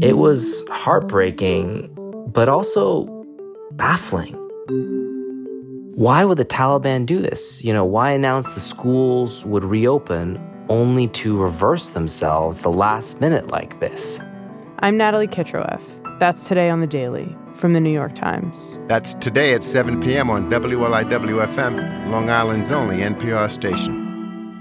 [0.00, 1.90] It was heartbreaking,
[2.32, 3.06] but also
[3.72, 4.34] baffling.
[5.96, 7.64] Why would the Taliban do this?
[7.64, 10.38] You know, why announce the schools would reopen
[10.68, 14.20] only to reverse themselves the last minute like this?
[14.78, 15.82] I'm Natalie Kitroeff.
[16.20, 18.78] That's today on the Daily from the New York Times.
[18.86, 20.30] That's today at 7 p.m.
[20.30, 24.07] on WLIW FM, Long Island's only NPR station.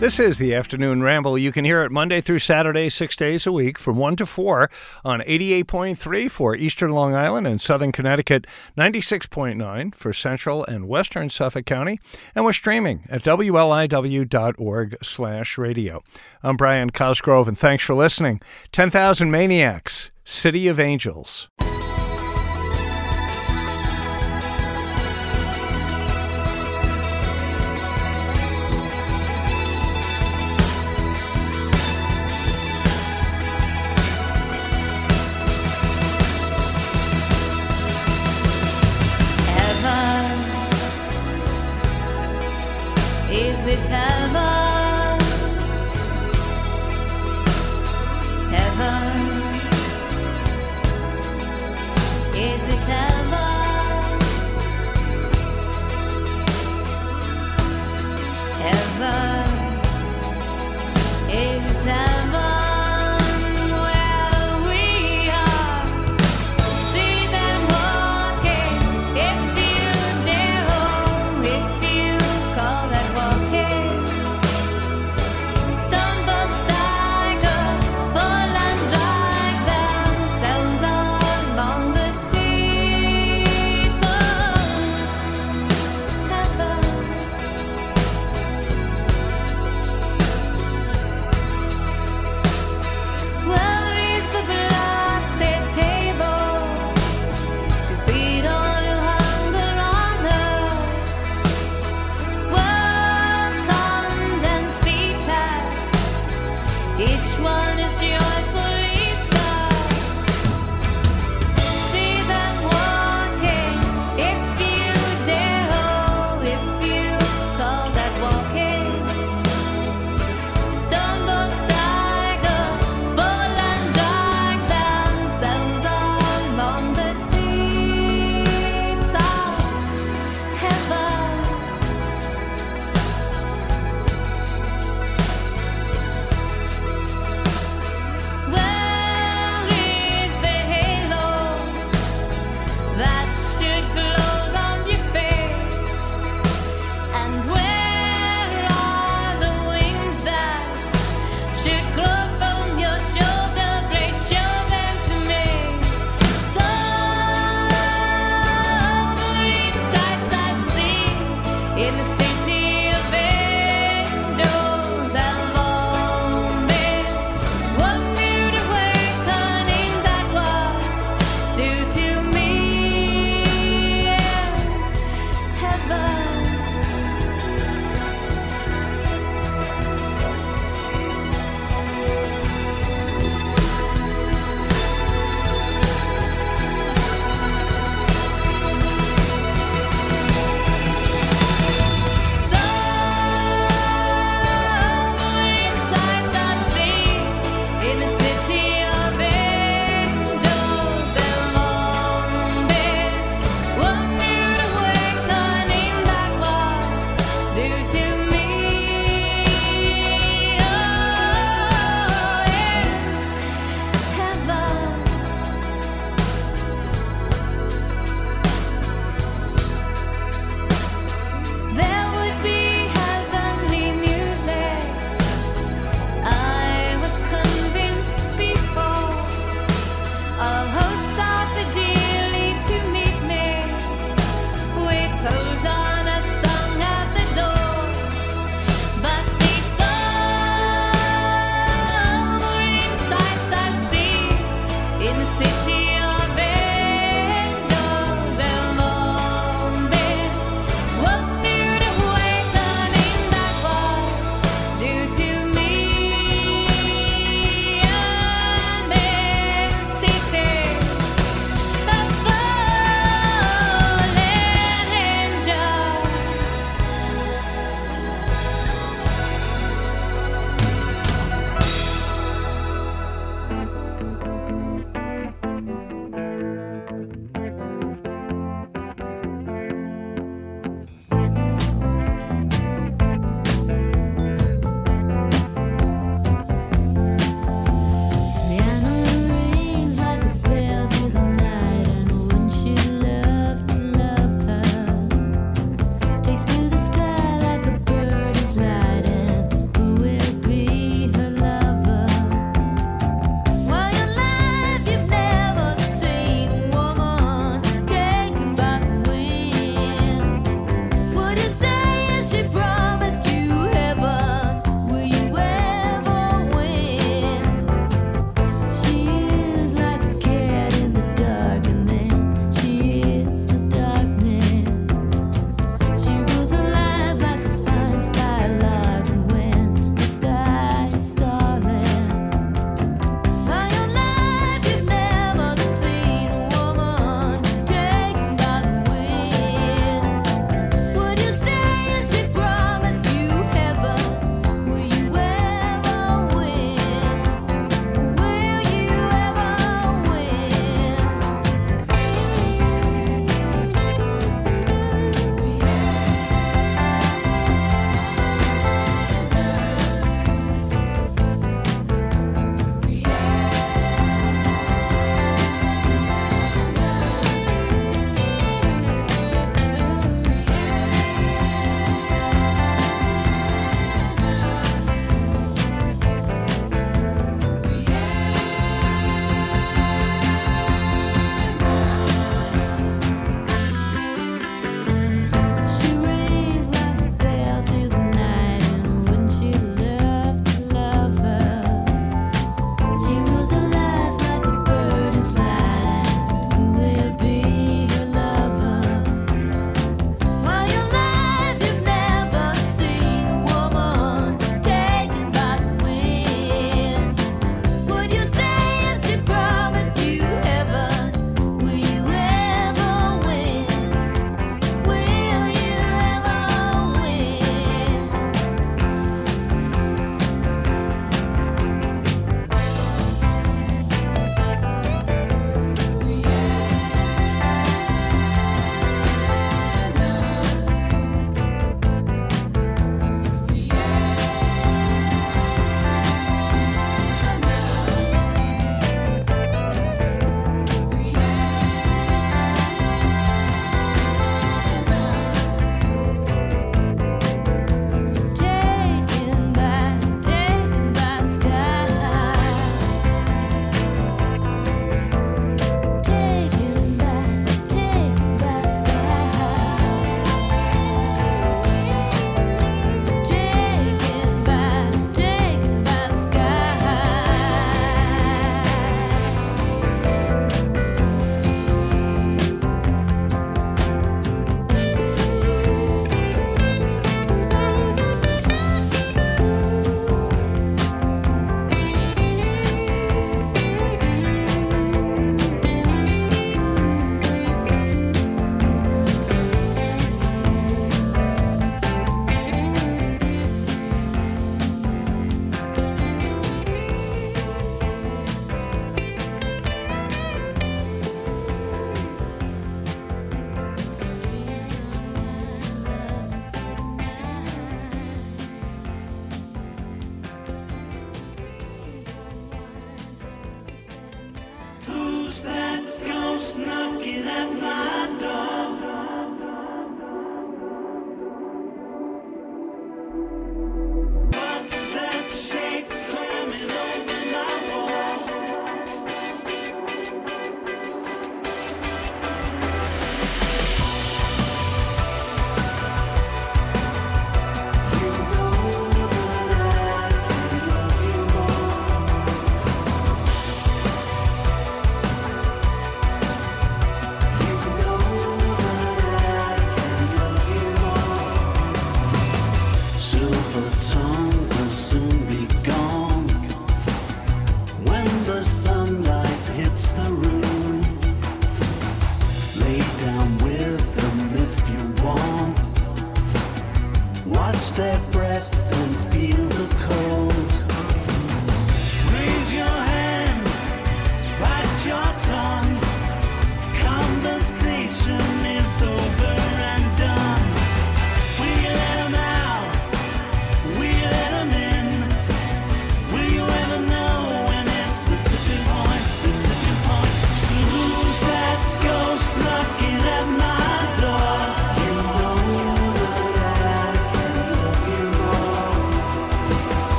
[0.00, 1.36] This is the afternoon ramble.
[1.36, 4.70] You can hear it Monday through Saturday, six days a week from 1 to 4
[5.04, 8.46] on 88.3 for Eastern Long Island and Southern Connecticut,
[8.78, 12.00] 96.9 for Central and Western Suffolk County,
[12.34, 16.02] and we're streaming at WLIW.org slash radio.
[16.42, 18.40] I'm Brian Cosgrove, and thanks for listening.
[18.72, 21.48] 10,000 Maniacs, City of Angels.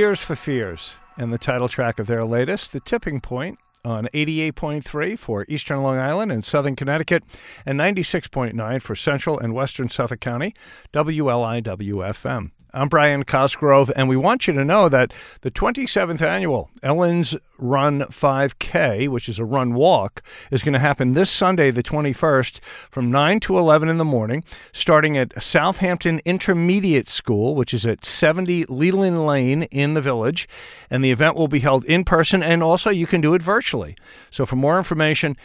[0.00, 5.18] Tears for Fears and the title track of their latest, The Tipping Point, on 88.3
[5.18, 7.24] for eastern Long Island and southern Connecticut,
[7.64, 10.54] and 96.9 for central and western Suffolk County,
[10.92, 12.50] WLIWFM.
[12.72, 18.02] I'm Brian Cosgrove, and we want you to know that the 27th annual Ellen's Run
[18.02, 20.22] 5K, which is a run walk,
[20.52, 22.60] is going to happen this Sunday, the 21st,
[22.90, 28.06] from 9 to 11 in the morning, starting at Southampton Intermediate School, which is at
[28.06, 30.48] 70 Leland Lane in the village.
[30.88, 33.69] And the event will be held in person, and also you can do it virtually
[33.70, 33.94] actually.
[34.30, 35.36] So for more information,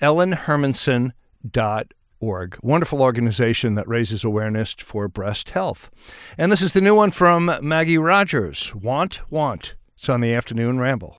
[0.00, 1.94] ellenhermanson.org.
[2.20, 5.90] Org, wonderful organization that raises awareness for breast health.
[6.38, 9.74] And this is the new one from Maggie Rogers Want, Want.
[9.96, 11.18] It's on the afternoon ramble.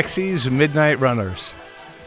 [0.00, 1.52] Dexy's Midnight Runners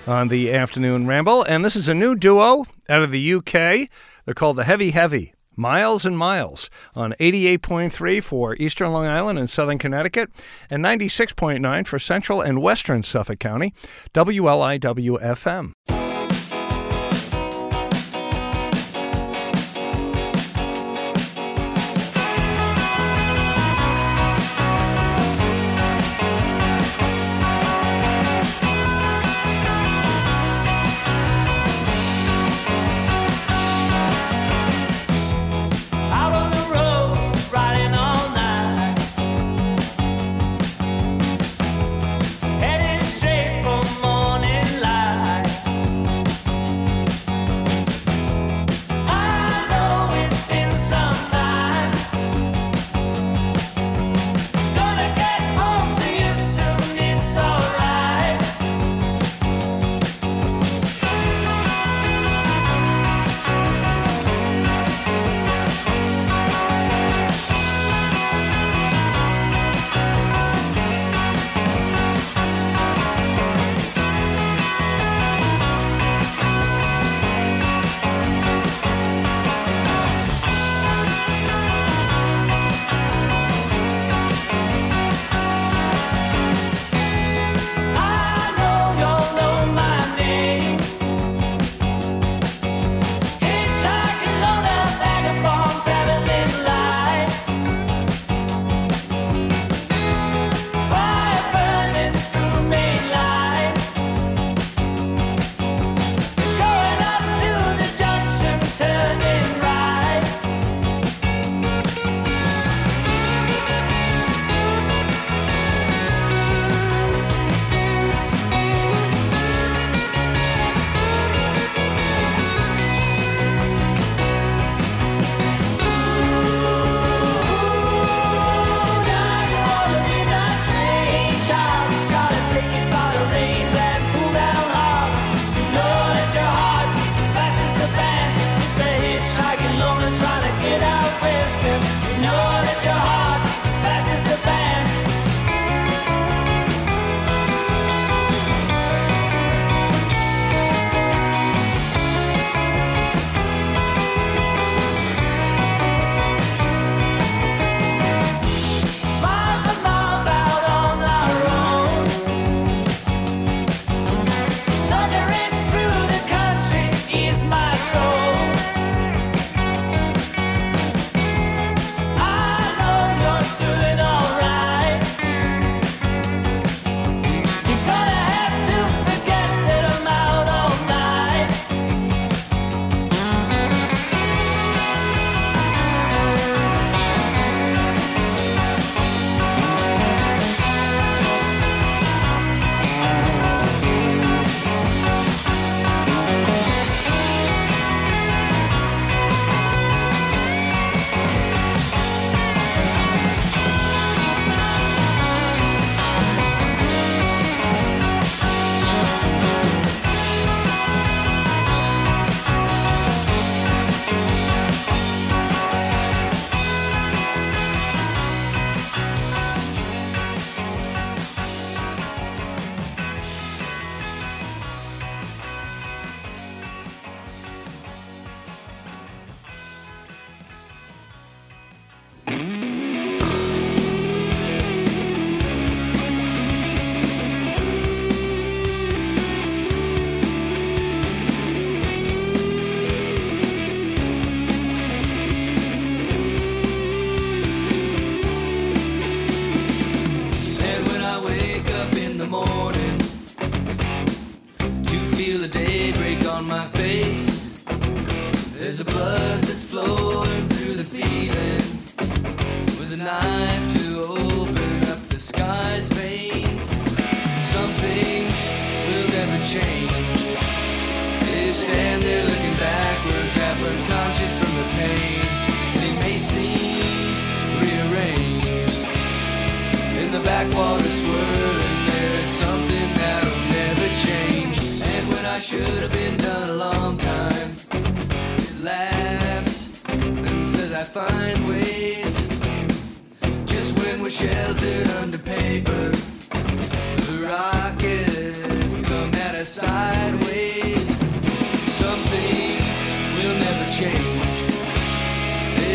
[0.08, 1.44] on the afternoon ramble.
[1.44, 3.88] And this is a new duo out of the UK.
[4.26, 5.36] They're called the Heavy Heavy.
[5.56, 10.32] Miles and Miles on 88.3 for Eastern Long Island and Southern Connecticut,
[10.72, 13.76] and 96.9 for Central and Western Suffolk County,
[14.16, 15.74] WLIWFM.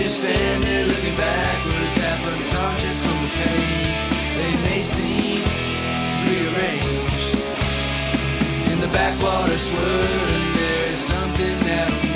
[0.08, 4.38] You're standing looking backwards, half unconscious from the pain.
[4.38, 5.42] They may seem
[6.24, 7.34] rearranged.
[8.72, 12.07] In the backwater swirling, there is something that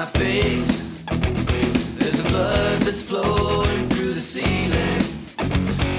[0.00, 0.68] my face.
[1.98, 5.02] There's a blood that's flowing through the ceiling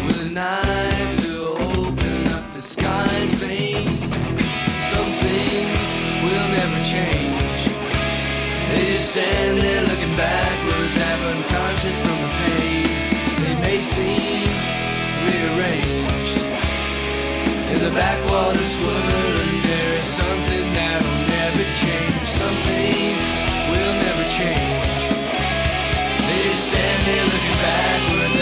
[0.06, 1.34] with a knife to
[1.78, 4.00] open up the sky's veins.
[4.92, 5.90] Some things
[6.24, 7.62] will never change.
[8.70, 12.88] They just stand there looking backwards, half unconscious from the pain.
[13.44, 14.50] They may seem
[15.28, 16.38] rearranged.
[17.72, 22.26] In the backwater swirling, there is something that'll never change.
[22.26, 23.41] Some things
[23.72, 25.02] will never change.
[26.28, 28.41] They stand there looking backwards.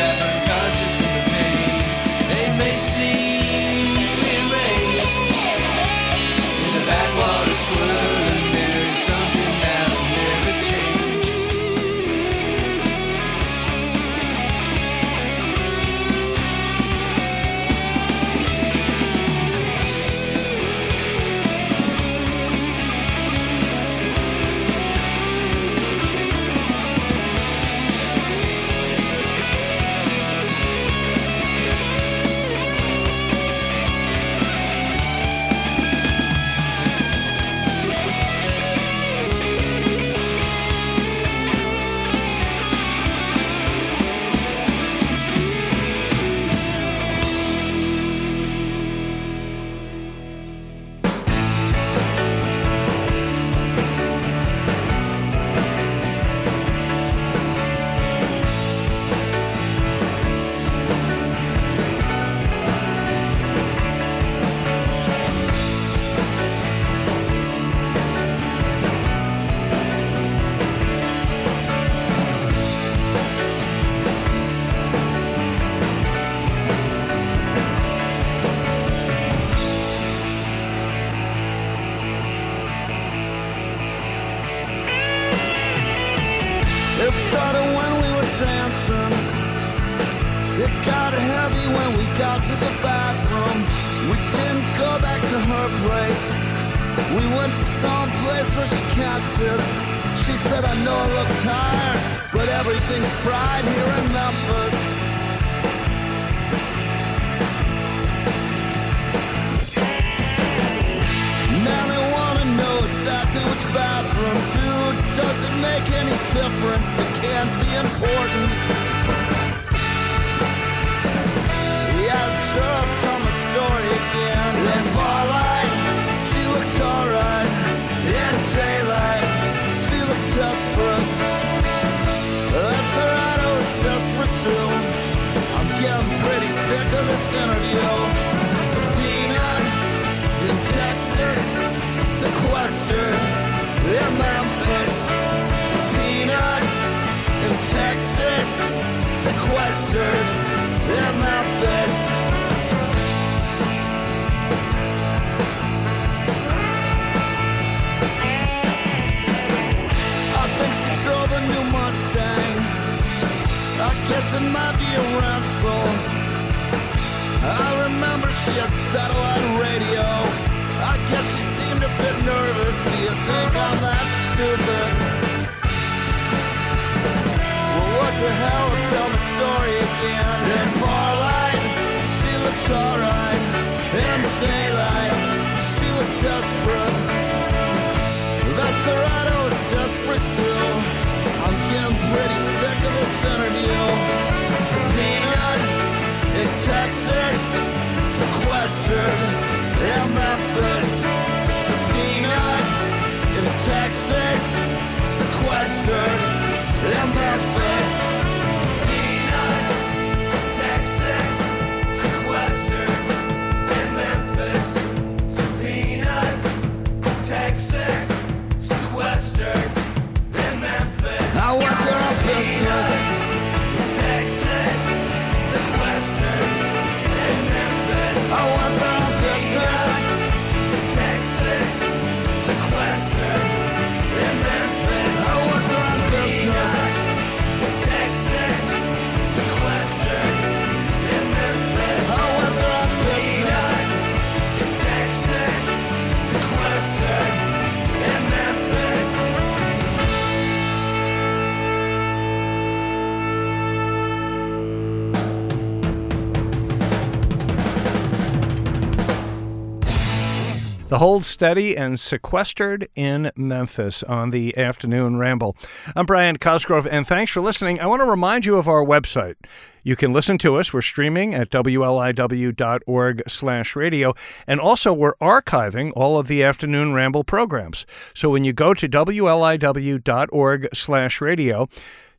[260.99, 265.55] Hold Steady and Sequestered in Memphis on the Afternoon Ramble.
[265.95, 267.79] I'm Brian Cosgrove, and thanks for listening.
[267.79, 269.35] I want to remind you of our website.
[269.81, 270.73] You can listen to us.
[270.73, 274.13] We're streaming at wliw.org slash radio,
[274.45, 277.85] and also we're archiving all of the Afternoon Ramble programs.
[278.13, 281.69] So when you go to wliw.org slash radio,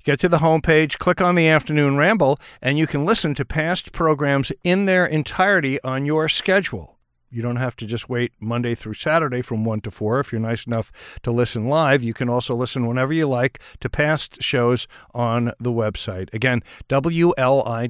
[0.02, 3.92] Get to the homepage, click on the Afternoon Ramble, and you can listen to past
[3.92, 6.96] programs in their entirety on your schedule.
[7.32, 10.18] You don't have to just wait Monday through Saturday from 1 to 4.
[10.18, 10.90] If you're nice enough
[11.22, 15.70] to listen live, you can also listen whenever you like to past shows on the
[15.70, 16.32] website.
[16.34, 17.86] Again, wliw.org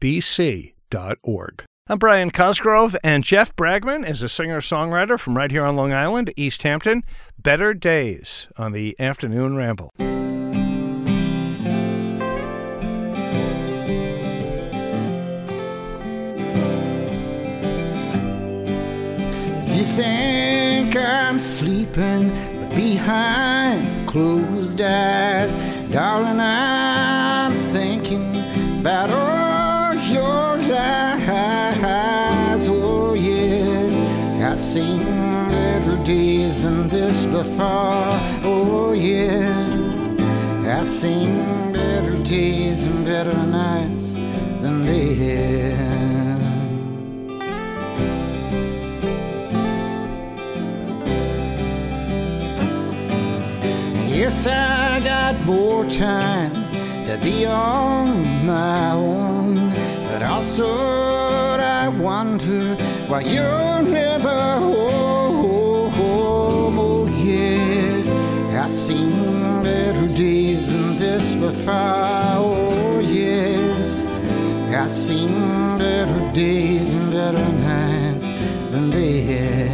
[1.87, 5.91] I'm Brian Cosgrove, and Jeff Bragman is a singer songwriter from right here on Long
[5.93, 7.03] Island, East Hampton.
[7.37, 9.91] Better Days on the Afternoon Ramble.
[19.67, 22.29] You think I'm sleeping,
[22.69, 25.57] behind closed eyes,
[25.91, 26.84] darling, thinking
[28.85, 32.67] about all your lies.
[32.69, 33.97] Oh, yes,
[34.43, 38.19] I've seen better days than this before.
[38.43, 39.73] Oh, yes,
[40.67, 44.11] I've seen better days and better nights
[44.61, 45.79] than this.
[54.13, 56.53] Yes, I got more time
[57.07, 59.55] to be on my own.
[60.07, 60.67] But also,
[61.59, 62.75] I wonder
[63.07, 65.93] why you're never home.
[66.77, 68.11] Oh, yes,
[68.53, 71.73] I've seen better days than this before.
[71.73, 74.05] Oh, yes,
[74.73, 78.25] I've seen better days and better nights
[78.71, 79.64] than this.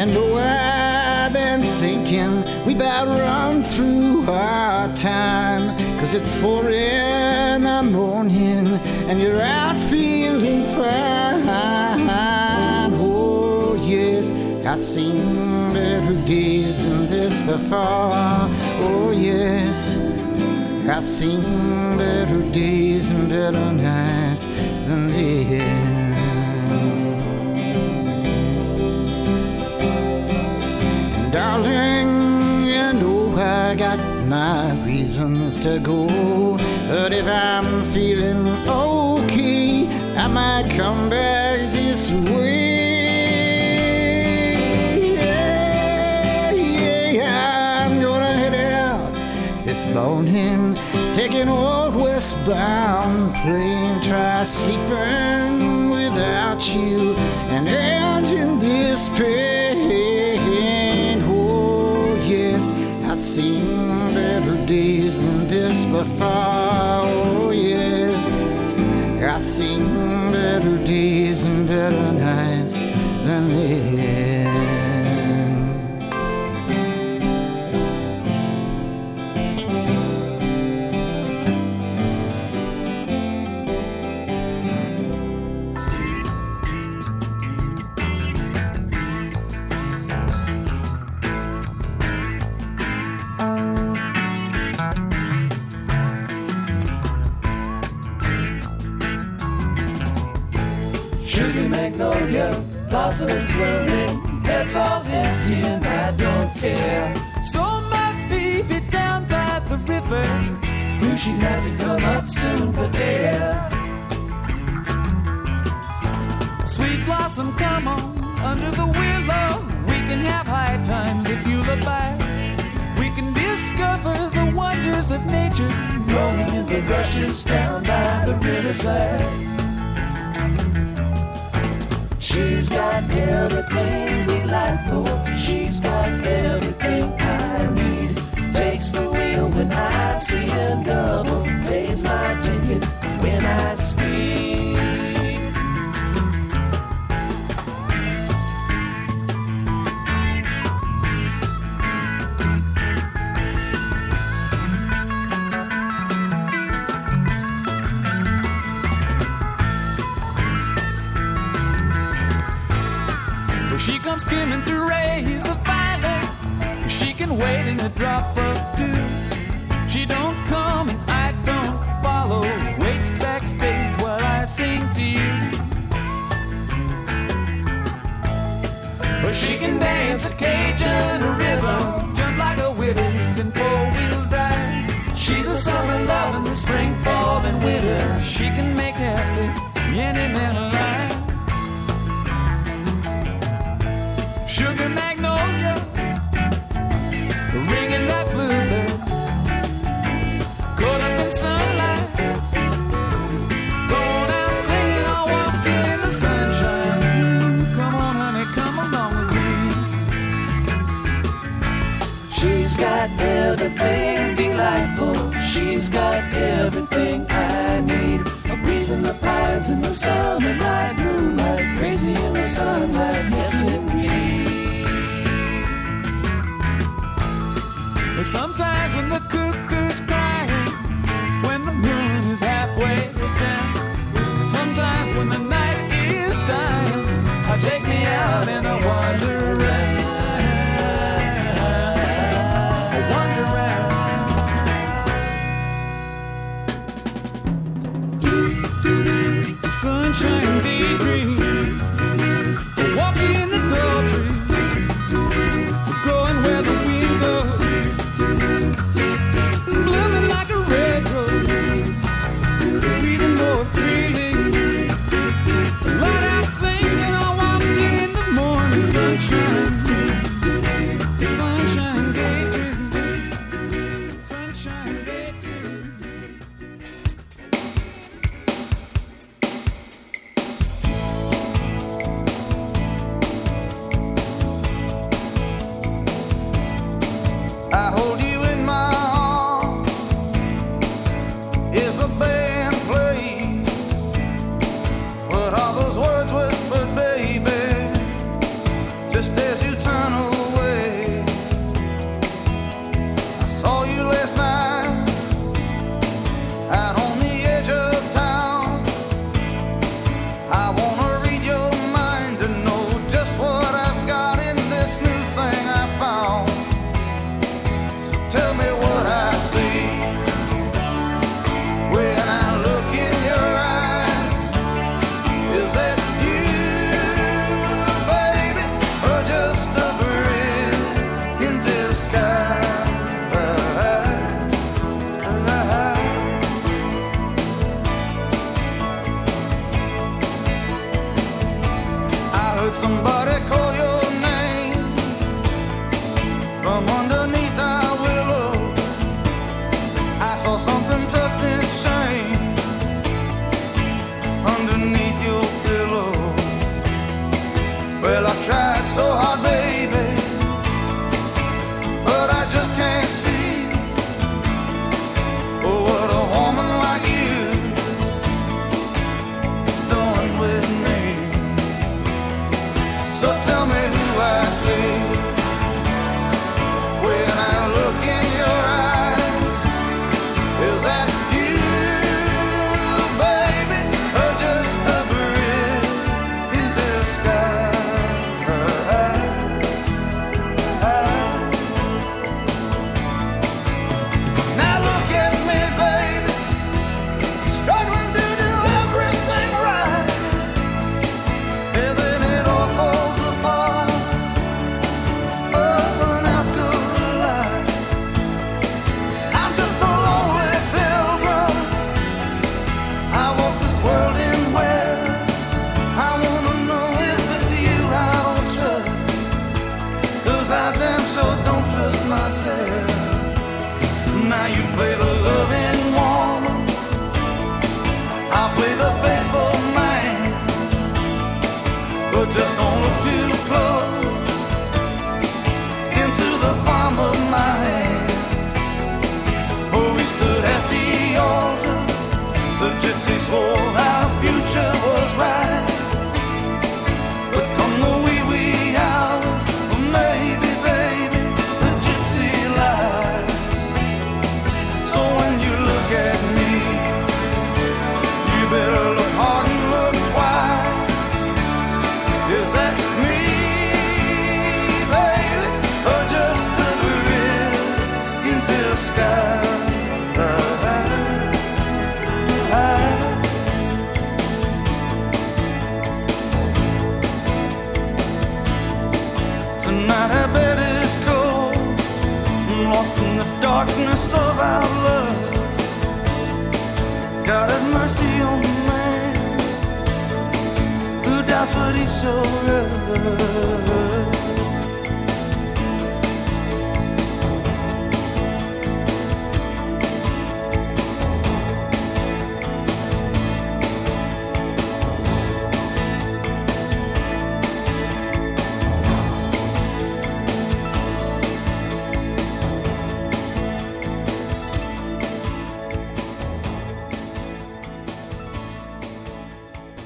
[0.00, 5.76] And know I've been thinking we better run through our time.
[6.00, 8.66] Cause it's four in the morning
[9.10, 11.46] and you're out feeling fine.
[12.94, 14.30] Oh, yes,
[14.66, 18.48] I've seen better days than this before.
[18.80, 19.94] Oh, yes,
[20.88, 21.42] I've seen
[21.98, 25.89] better days and better nights than this.
[31.32, 36.08] Darling, you know I got my reasons to go.
[36.88, 42.80] But if I'm feeling okay, I might come back this way.
[45.14, 49.14] Yeah, yeah, I'm gonna head out
[49.64, 50.74] this morning,
[51.14, 54.02] taking old westbound plane.
[54.02, 57.14] Try sleeping without you
[57.54, 59.59] and ending this pain.
[66.04, 66.28] Before.
[66.28, 68.16] Oh, yes,
[69.22, 72.19] I've seen better days and better nights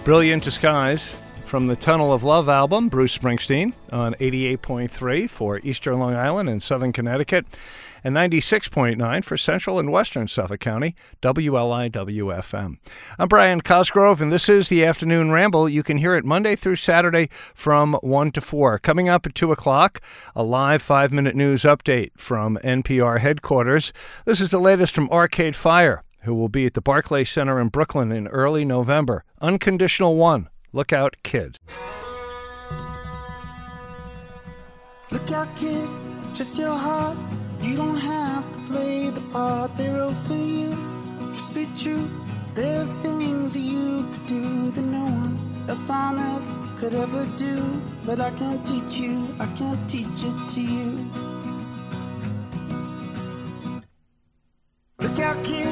[0.05, 6.15] Brilliant Disguise from the Tunnel of Love album, Bruce Springsteen, on 88.3 for Eastern Long
[6.15, 7.47] Island and Southern Connecticut,
[8.05, 12.77] and 96.9 for Central and Western Suffolk County, WLIWFM.
[13.19, 15.71] I'm Brian Cosgrove, and this is the Afternoon Ramble.
[15.71, 18.79] You can hear it Monday through Saturday from 1 to 4.
[18.81, 20.03] Coming up at 2 o'clock,
[20.37, 23.95] a live five minute news update from NPR headquarters.
[24.27, 27.69] This is the latest from Arcade Fire who will be at the Barclay Center in
[27.69, 29.25] Brooklyn in early November.
[29.45, 30.49] Unconditional One.
[30.73, 31.59] Look out, kids.
[35.11, 35.87] Look out, kid,
[36.33, 37.19] just your heart.
[37.61, 40.71] You don't have to play the part they're all for you.
[41.35, 42.09] Just be true.
[42.55, 45.39] There are things you could do that no one
[45.69, 47.63] else on earth could ever do.
[48.07, 51.07] But I can't teach you, I can't teach it to you.
[55.05, 55.69] Look out, kid,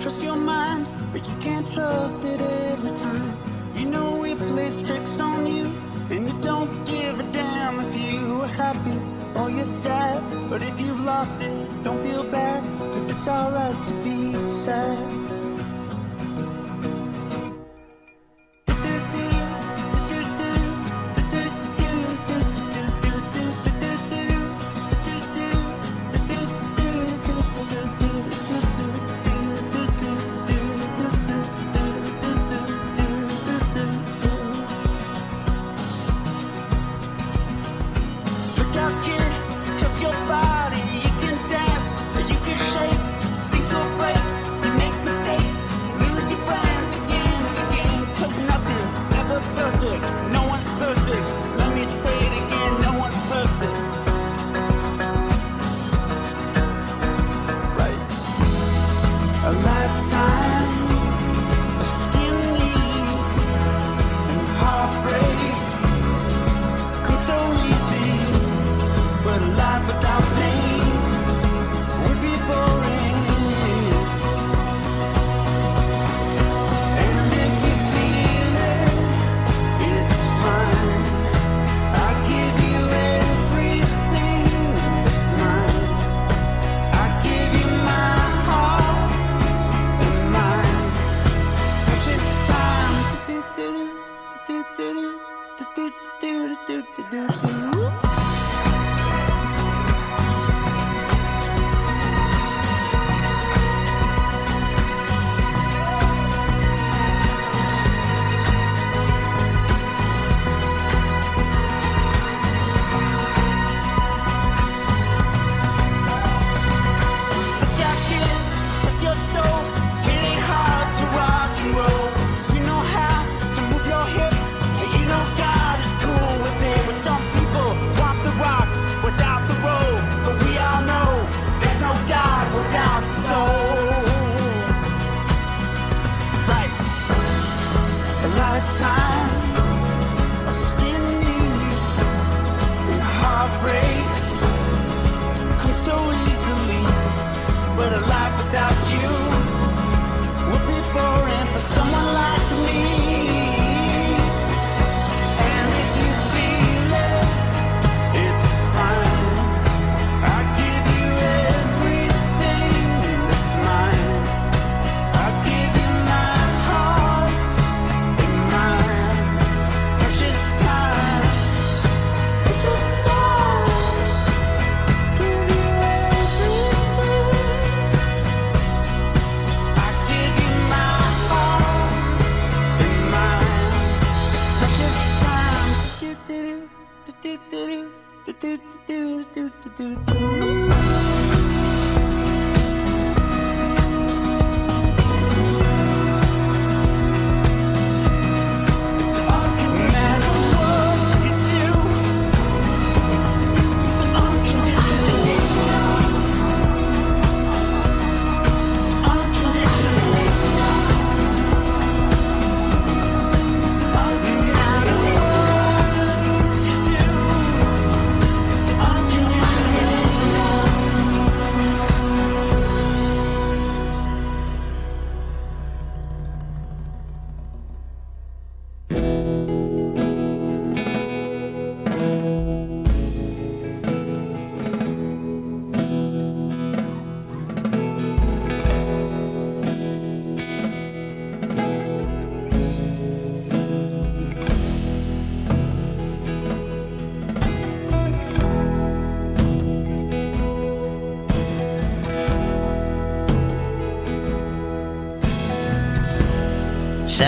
[0.00, 3.32] trust your mind, but you can't trust it every time.
[3.76, 5.70] You know it plays tricks on you,
[6.10, 8.98] and you don't give a damn if you are happy
[9.38, 10.20] or you're sad.
[10.50, 15.21] But if you've lost it, don't feel bad, cause it's alright to be sad.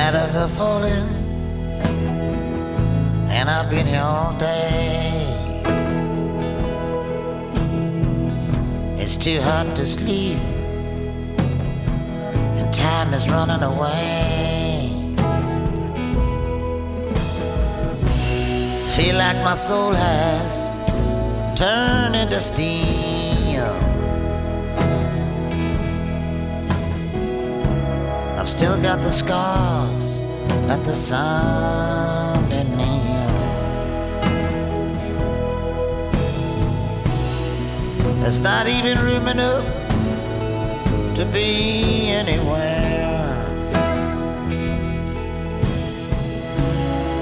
[0.05, 1.09] Shadows are falling,
[3.31, 5.33] and I've been here all day.
[8.99, 10.37] It's too hot to sleep,
[12.59, 14.91] and time is running away.
[18.95, 20.69] Feel like my soul has
[21.59, 23.14] turned into steam.
[28.45, 30.19] I've still got the scars
[30.69, 33.25] that the sun heal.
[38.21, 39.65] There's not even room enough
[41.17, 43.47] to be anywhere.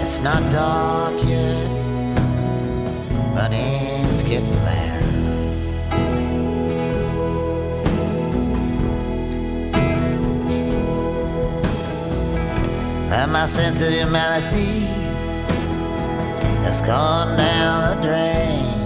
[0.00, 1.70] It's not dark yet,
[3.32, 4.81] but it's getting there.
[13.14, 14.86] And my sense of humanity
[16.64, 18.78] has gone down the drain.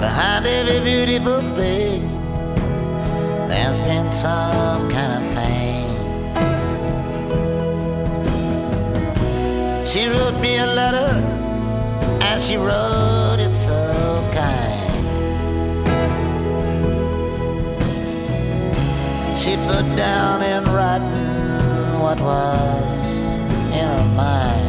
[0.00, 2.08] Behind every beautiful thing,
[3.48, 5.92] there's been some kind of pain.
[9.84, 11.12] She wrote me a letter,
[12.22, 14.71] and she wrote it so kind.
[19.72, 22.90] Put down in writing what was
[23.80, 24.68] in her mind.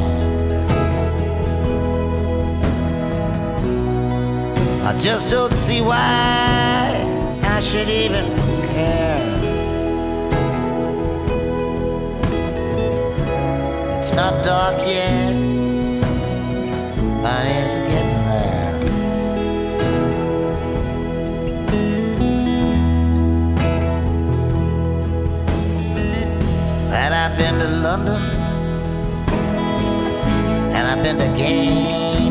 [4.90, 6.00] I just don't see why
[7.56, 8.26] I should even
[8.74, 9.28] care.
[13.98, 15.36] It's not dark yet,
[17.24, 18.13] but it's getting
[26.96, 28.22] And I've been to London,
[30.76, 31.28] and I've been to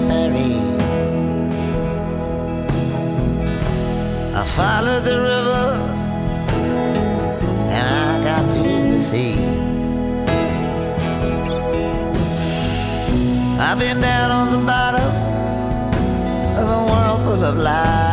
[0.08, 0.52] Mary.
[4.34, 5.64] I followed the river,
[7.76, 9.34] and I got to the sea.
[13.58, 15.10] I've been down on the bottom
[16.60, 18.11] of a world full of lies.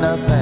[0.00, 0.37] Nothing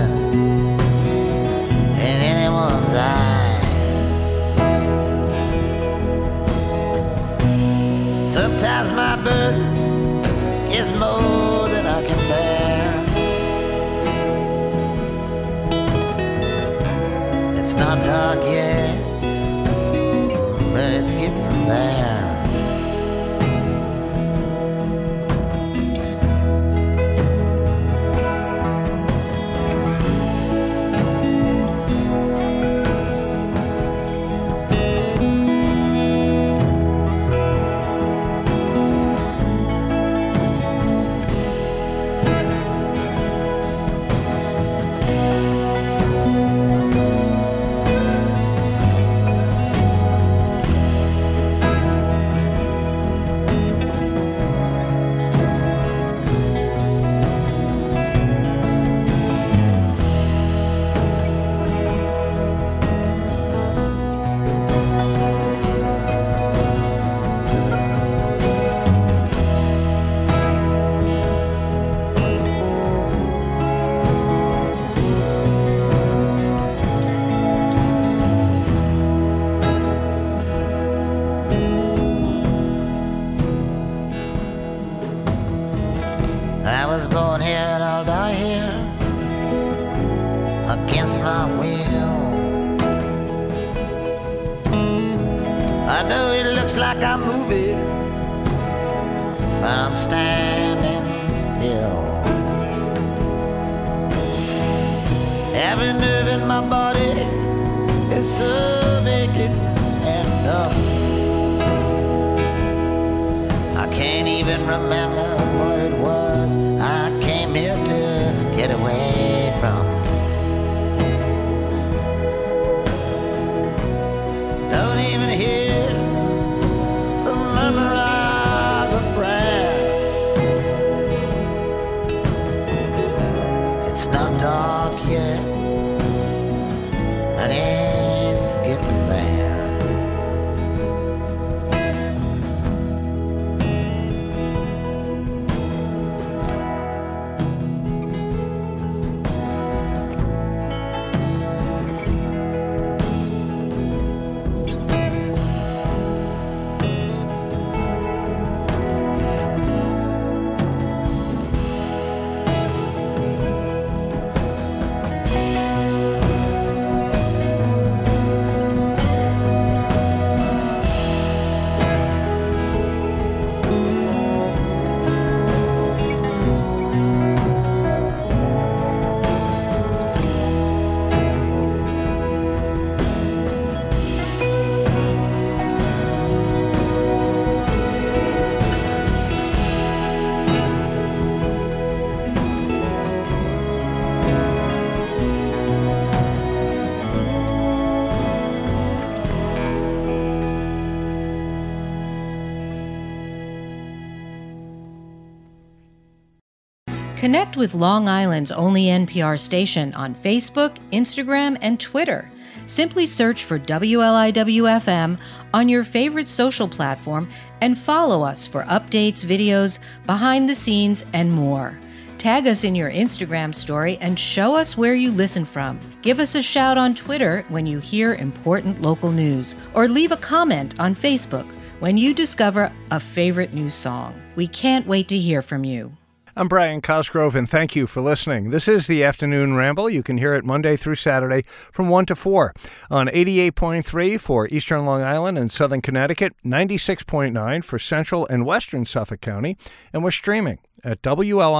[207.26, 212.30] Connect with Long Island's only NPR station on Facebook, Instagram, and Twitter.
[212.66, 215.18] Simply search for WLIWFM
[215.52, 217.28] on your favorite social platform
[217.60, 221.76] and follow us for updates, videos, behind the scenes, and more.
[222.16, 225.80] Tag us in your Instagram story and show us where you listen from.
[226.02, 230.16] Give us a shout on Twitter when you hear important local news, or leave a
[230.16, 231.50] comment on Facebook
[231.80, 234.14] when you discover a favorite new song.
[234.36, 235.96] We can't wait to hear from you.
[236.38, 238.50] I'm Brian Cosgrove, and thank you for listening.
[238.50, 239.88] This is the Afternoon Ramble.
[239.88, 242.52] You can hear it Monday through Saturday from 1 to 4
[242.90, 249.22] on 88.3 for Eastern Long Island and Southern Connecticut, 96.9 for Central and Western Suffolk
[249.22, 249.56] County,
[249.94, 251.54] and we're streaming at wliw.org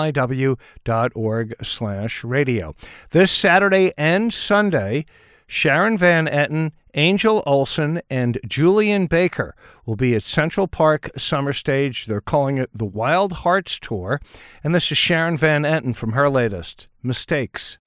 [1.64, 2.74] slash radio.
[3.12, 5.07] This Saturday and Sunday,
[5.47, 12.07] Sharon Van Etten, Angel Olsen, and Julien Baker will be at Central Park Summer Stage.
[12.07, 14.20] They're calling it the Wild Hearts Tour.
[14.64, 17.78] And this is Sharon Van Etten from her latest, Mistakes.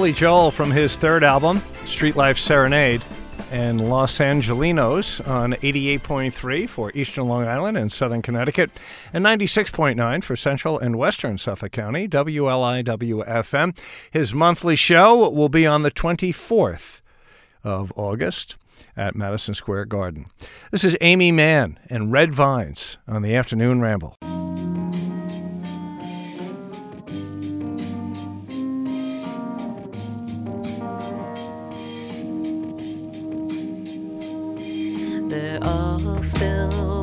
[0.00, 3.04] Billy Joel from his third album, Streetlife Serenade,
[3.50, 8.70] and Los Angelenos on 88.3 for Eastern Long Island and Southern Connecticut,
[9.12, 13.76] and 96.9 for Central and Western Suffolk County, WLIWFM.
[14.10, 17.02] His monthly show will be on the 24th
[17.62, 18.56] of August
[18.96, 20.30] at Madison Square Garden.
[20.70, 24.16] This is Aimee Mann and Red Vines on the Afternoon Ramble.
[35.30, 36.99] they're all still.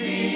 [0.00, 0.29] see.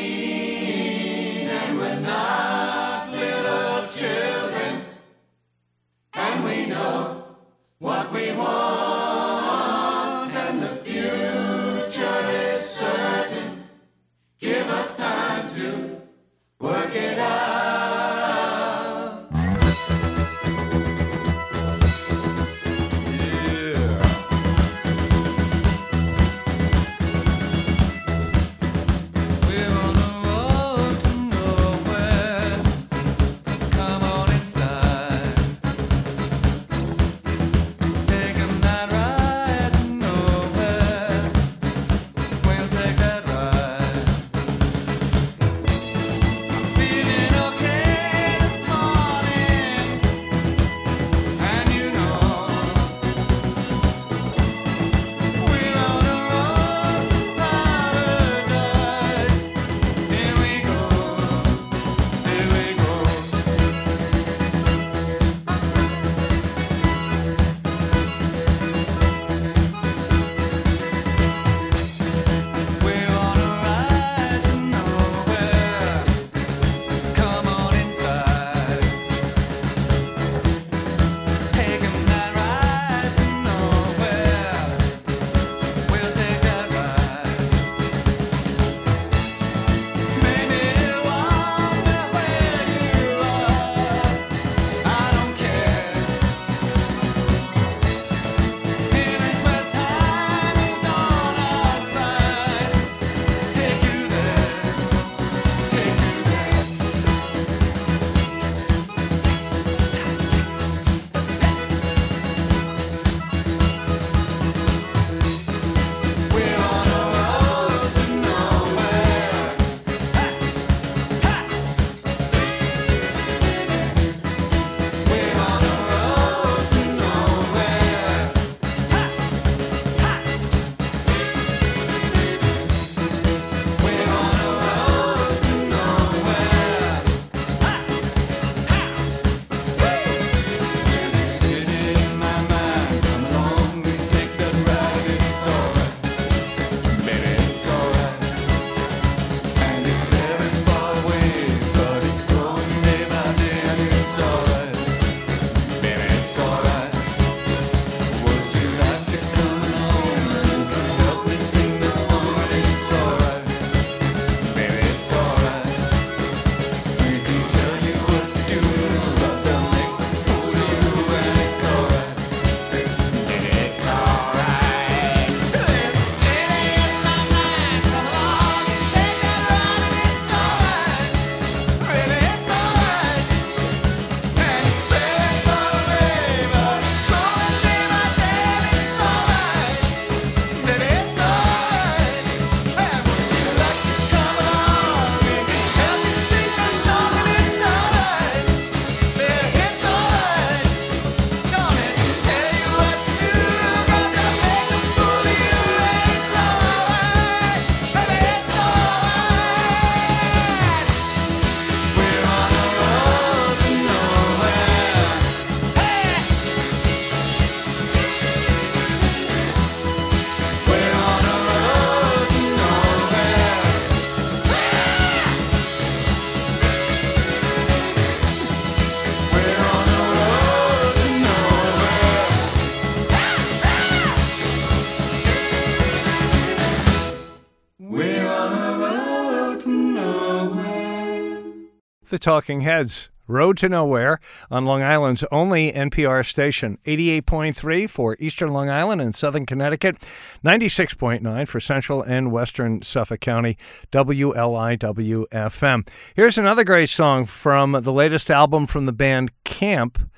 [242.24, 243.10] Talking Heads.
[243.26, 244.18] Road to Nowhere
[244.51, 249.98] on Long Island's only NPR station, 88.3 for Eastern Long Island and Southern Connecticut,
[250.42, 253.59] 96.9 for Central and Western Suffolk County,
[253.92, 255.86] WLIW-FM.
[256.14, 260.09] Here's another great song from the latest album from the band Caamp.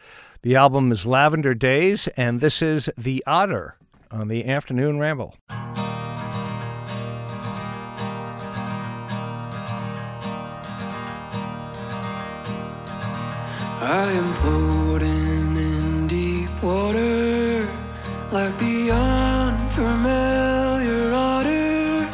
[0.42, 3.74] The album is Lavender Days, and this is The Otter
[4.12, 5.34] on the Afternoon Ramble.
[13.86, 17.68] I am floating in deep water
[18.32, 19.84] like the unfamiliar
[21.14, 22.08] otter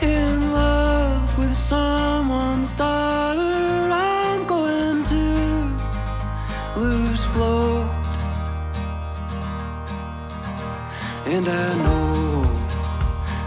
[0.00, 3.90] in love with someone's daughter.
[3.92, 5.68] I'm going to
[6.74, 7.90] lose float,
[11.26, 12.44] and I know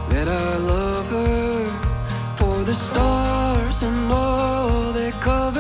[0.10, 1.66] that I love her
[2.38, 5.57] for the stars and all they cover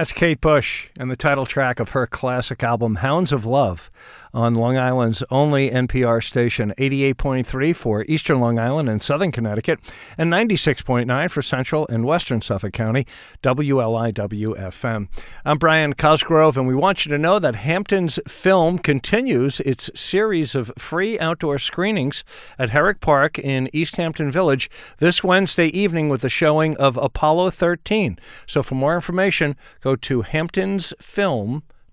[0.00, 3.90] That's Kate Bush and the title track of her classic album, Hounds of Love,
[4.32, 9.78] on Long Island's only NPR station, 88.3 for Eastern Long Island and Southern Connecticut,
[10.16, 13.06] and 96.9 for Central and Western Suffolk County,
[13.42, 15.08] WLIW FM.
[15.42, 20.54] I'm Brian Cosgrove, and we want you to know that Hampton's Film continues its series
[20.54, 22.24] of free outdoor screenings
[22.58, 24.68] at Herrick Park in East Hampton Village
[24.98, 28.18] this Wednesday evening with the showing of Apollo 13.
[28.46, 30.20] So for more information, go to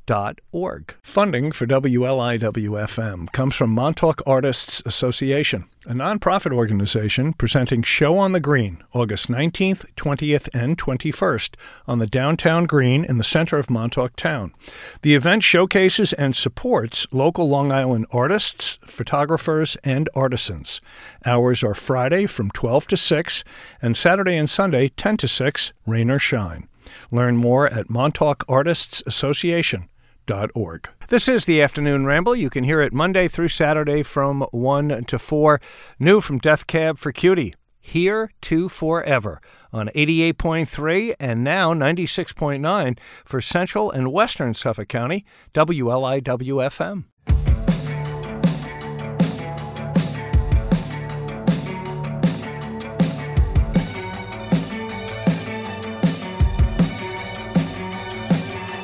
[0.07, 0.95] hamptonsfilm.org.
[1.01, 8.39] Funding for WLIWFM comes from Montauk Artists Association, a nonprofit organization presenting Show on the
[8.39, 11.55] Green August 19th, 20th, and 21st
[11.87, 14.53] on the downtown green in the center of Montauk Town.
[15.01, 20.81] The event showcases and supports local Long Island artists, photographers, and artisans.
[21.25, 23.43] Hours are Friday from 12 to 6
[23.81, 26.67] and Saturday and Sunday 10 to 6, rain or shine.
[27.11, 27.89] Learn more at
[30.27, 30.89] montaukartistsassociation.org.
[31.09, 32.35] This is the Afternoon Ramble.
[32.35, 35.61] You can hear it Monday through Saturday from 1 to 4.
[35.99, 37.53] New from Death Cab for Cutie.
[37.79, 39.41] Here to Forever
[39.71, 47.05] on 88.3 and now 96.9 for Central and Western Suffolk County, WLIWFM.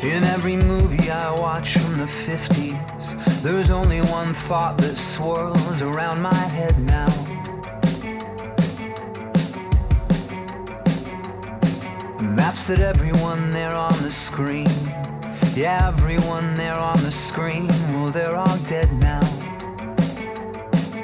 [0.03, 0.82] In every movie
[1.23, 7.07] I watch from the 50s, there's only one thought that swirls around my head now.
[12.19, 14.67] And that's that everyone there on the screen,
[15.55, 19.23] yeah, everyone there on the screen, well, they're all dead now.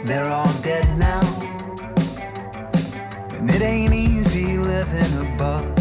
[0.04, 1.24] They're all dead now.
[3.36, 5.79] And it ain't easy living above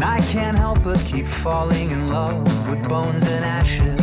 [0.00, 4.00] I can't help but keep falling in love with bones and ashes.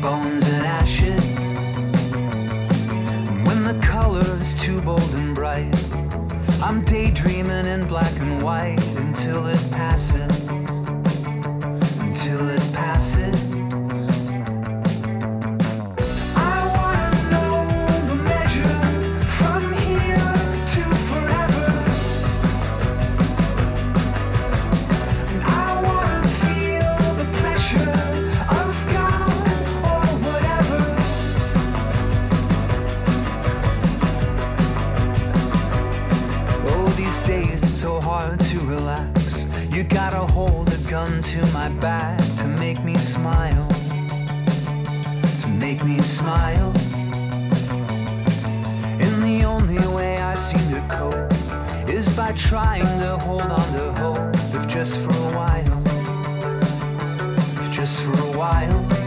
[0.00, 1.24] Bones and ashes.
[3.46, 5.74] When the color is too bold and bright,
[6.62, 10.48] I'm daydreaming in black and white until it passes.
[12.00, 13.49] Until it passes.
[39.90, 43.68] Gotta hold a gun to my back to make me smile.
[45.40, 46.72] To make me smile.
[49.00, 53.92] And the only way I seem to cope is by trying to hold on to
[54.00, 55.82] hope, if just for a while.
[57.60, 58.99] If just for a while.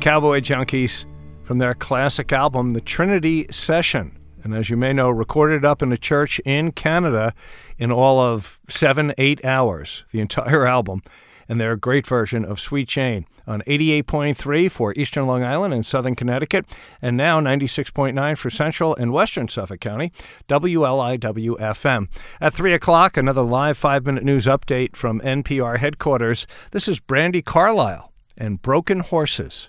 [0.00, 1.04] Cowboy Junkies
[1.44, 4.18] from their classic album, The Trinity Session.
[4.42, 7.34] And as you may know, recorded up in a church in Canada
[7.78, 11.02] in all of seven, eight hours, the entire album,
[11.50, 16.14] and their great version of Sweet Jane* on 88.3 for Eastern Long Island and Southern
[16.14, 16.64] Connecticut,
[17.02, 20.12] and now 96.9 for Central and Western Suffolk County,
[20.48, 22.08] WLIWFM.
[22.40, 26.46] At 3 o'clock, another live five minute news update from NPR headquarters.
[26.70, 29.68] This is Brandi Carlile and Broken Horses.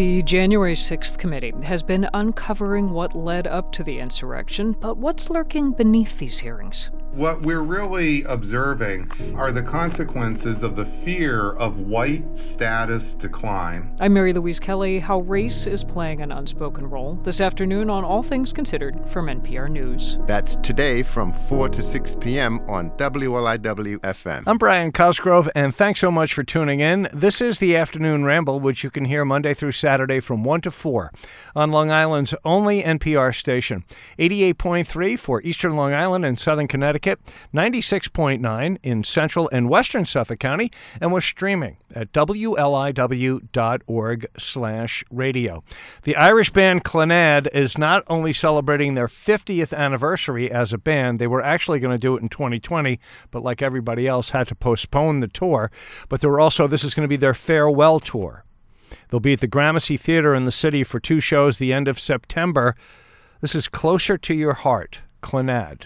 [0.00, 5.28] The January 6th committee has been uncovering what led up to the insurrection, but what's
[5.28, 6.88] lurking beneath these hearings?
[7.20, 13.94] What we're really observing are the consequences of the fear of white status decline.
[14.00, 15.00] I'm Mary Louise Kelly.
[15.00, 19.68] How race is playing an unspoken role this afternoon on All Things Considered from NPR
[19.70, 20.18] News.
[20.26, 22.60] That's today from 4 to 6 p.m.
[22.60, 24.44] on WLIW FM.
[24.46, 27.06] I'm Brian Cosgrove, and thanks so much for tuning in.
[27.12, 30.70] This is the Afternoon Ramble, which you can hear Monday through Saturday from 1 to
[30.70, 31.12] 4
[31.54, 33.84] on Long Island's only NPR station.
[34.18, 37.09] 88.3 for Eastern Long Island and Southern Connecticut,
[37.54, 40.70] 96.9 in Central and Western Suffolk County,
[41.00, 43.46] and we're streaming at wliw.org
[44.38, 45.64] slash radio.
[46.02, 51.26] The Irish band Clannad is not only celebrating their 50th anniversary as a band, they
[51.26, 52.98] were actually going to do it in 2020,
[53.30, 55.70] but like everybody else, had to postpone the tour.
[56.08, 58.44] But they were also, this is going to be their farewell tour.
[59.08, 61.98] They'll be at the Gramercy Theater in the city for two shows the end of
[61.98, 62.76] September.
[63.40, 65.84] This is Closer to Your Heart, Clannad.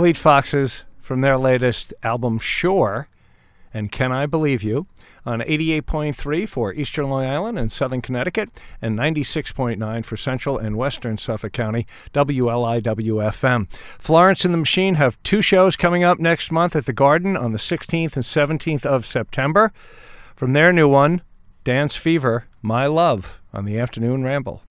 [0.00, 3.08] Fleet Foxes from their latest album, Shore,
[3.74, 4.86] and Can I Believe You?
[5.26, 8.48] on 88.3 for Eastern Long Island and Southern Connecticut,
[8.80, 13.68] and 96.9 for Central and Western Suffolk County, WLIWFM.
[13.98, 17.52] Florence and the Machine have two shows coming up next month at the Garden on
[17.52, 19.70] the 16th and 17th of September.
[20.34, 21.20] From their new one,
[21.62, 24.62] Dance Fever, My Love, on the Afternoon Ramble.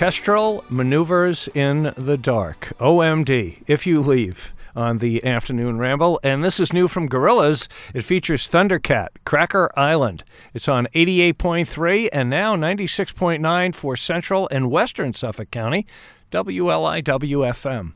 [0.00, 6.20] Orchestral Maneuvers in the Dark, OMD, if you leave on the afternoon ramble.
[6.22, 10.22] And this is new from Gorillaz, It features Thundercat, Cracker Island.
[10.54, 15.84] It's on 88.3 and now 96.9 for central and western Suffolk County,
[16.30, 17.94] WLIWFM.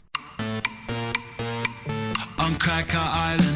[2.40, 3.51] On Cracker Island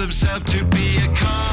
[0.00, 1.49] themselves to be a car.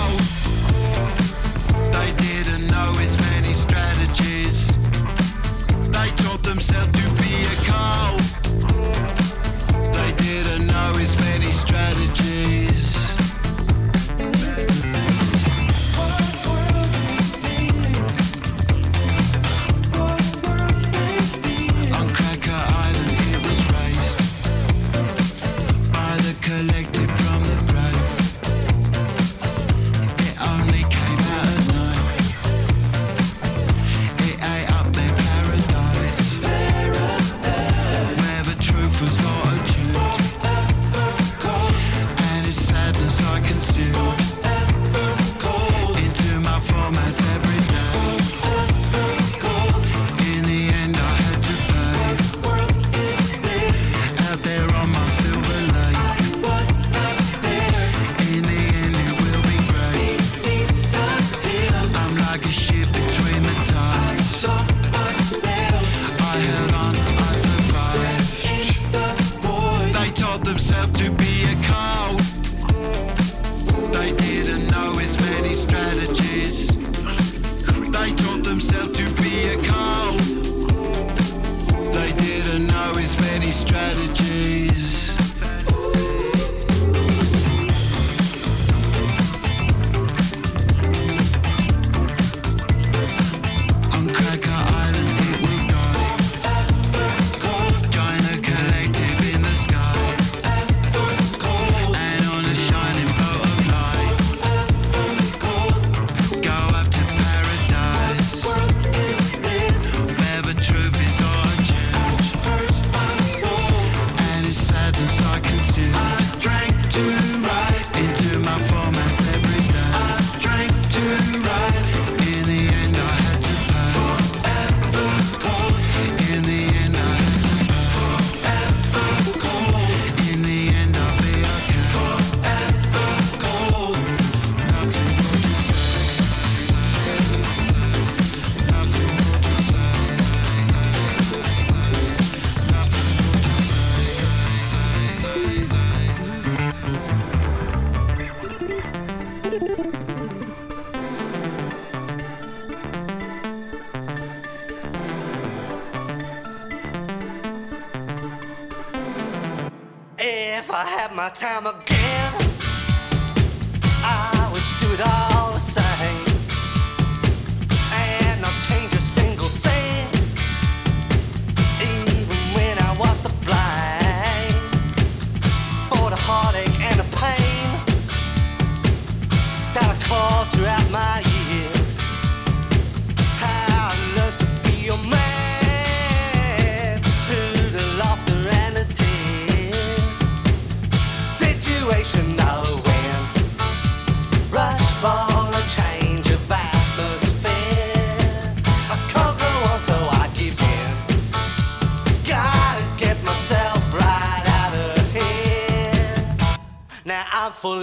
[161.40, 161.97] time again.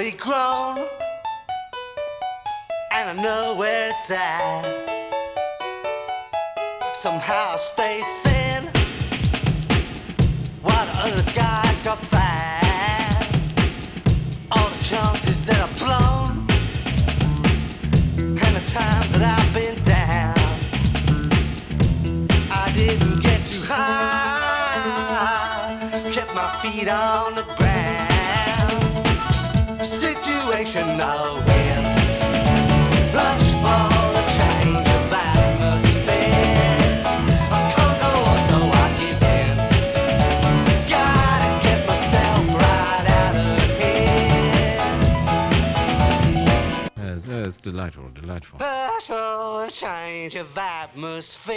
[0.04, 0.78] fully grown,
[2.92, 4.64] and I know where it's at.
[6.94, 8.64] Somehow I stay thin,
[10.62, 13.28] while the other guys got fat.
[14.52, 16.46] All the chances that I've blown,
[18.18, 20.34] and the times that I've been down,
[22.50, 24.90] I didn't get too high,
[26.10, 27.63] kept my feet on the ground.
[30.76, 31.40] emotional.
[33.12, 36.12] Blush for the change of atmosphere.
[38.46, 39.56] So I give in.
[40.86, 44.82] Gotta get myself right out of here.
[46.96, 48.58] Yes, yes, delightful, delightful.
[48.58, 51.54] Blush for the change of atmosphere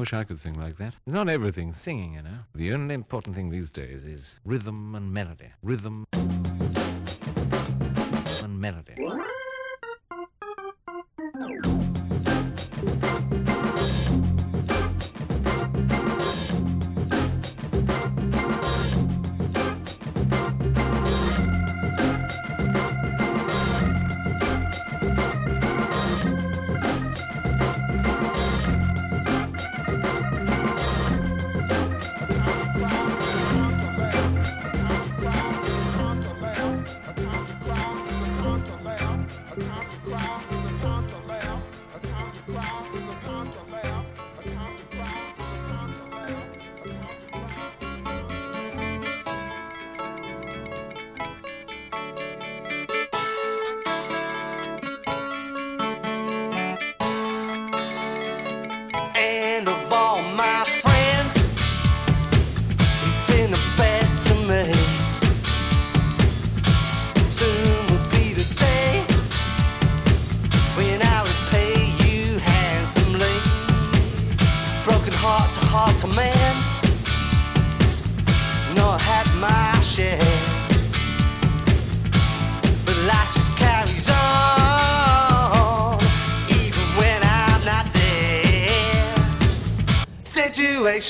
[0.00, 0.94] wish I could sing like that.
[1.06, 2.38] It's not everything singing, you know.
[2.54, 5.50] The only important thing these days is rhythm and melody.
[5.62, 6.06] Rhythm
[8.42, 8.94] and melody.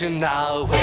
[0.09, 0.80] now.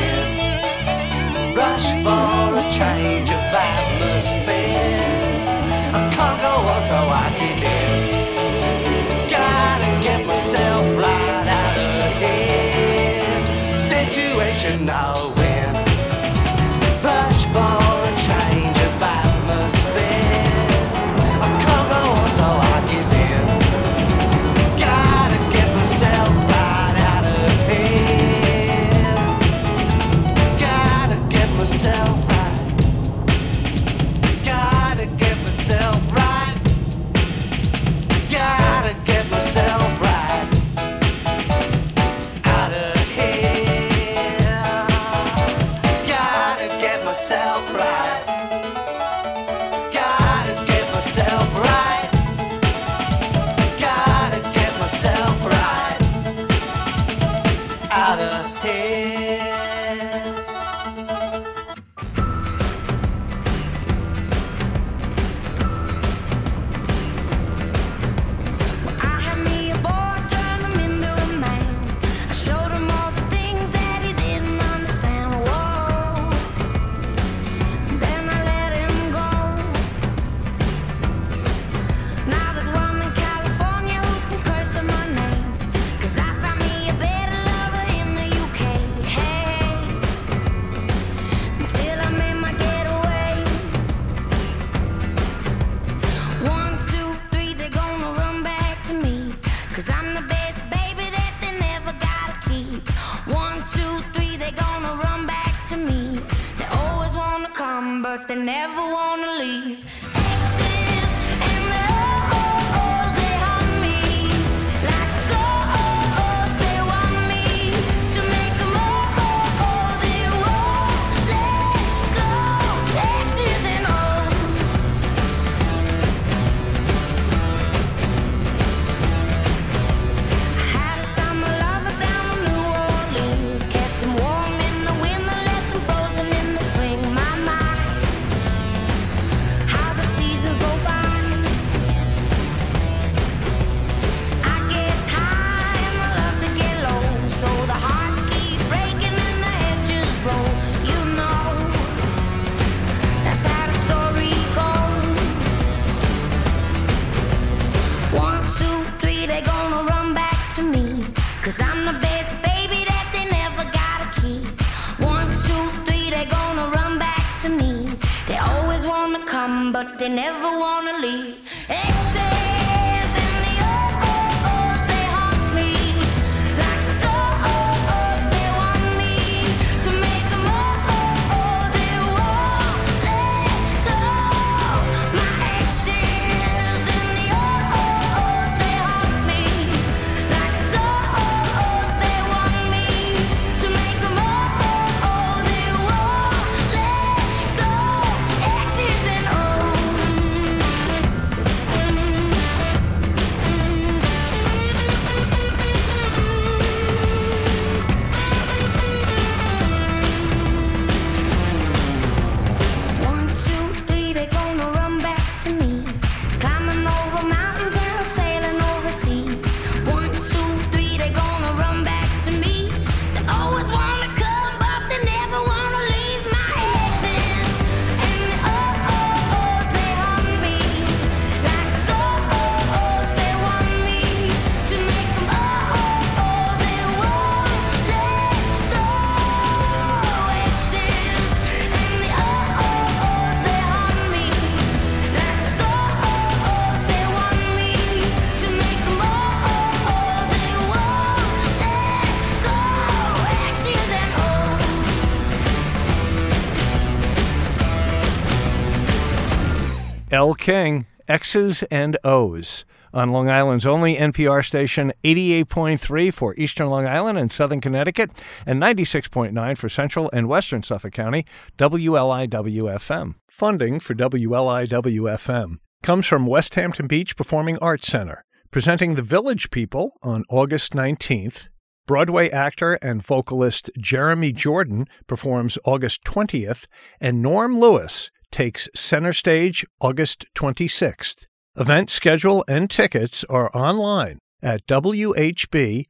[260.36, 262.66] King, X's and O's.
[262.94, 268.12] On Long Island's only NPR station, 88.3 for Eastern Long Island and Southern Connecticut,
[268.46, 271.26] and 96.9 for Central and Western Suffolk County,
[271.58, 273.16] WLIW-FM.
[273.30, 280.24] Funding for WLIW-FM comes from Westhampton Beach Performing Arts Center, presenting The Village People on
[280.30, 281.48] August 19th.
[281.86, 286.66] Broadway actor and vocalist Jeremy Jordan performs August 20th,
[287.00, 291.26] and Norm Lewis takes center stage August 26th.
[291.56, 295.86] Event schedule and tickets are online at whbpac.org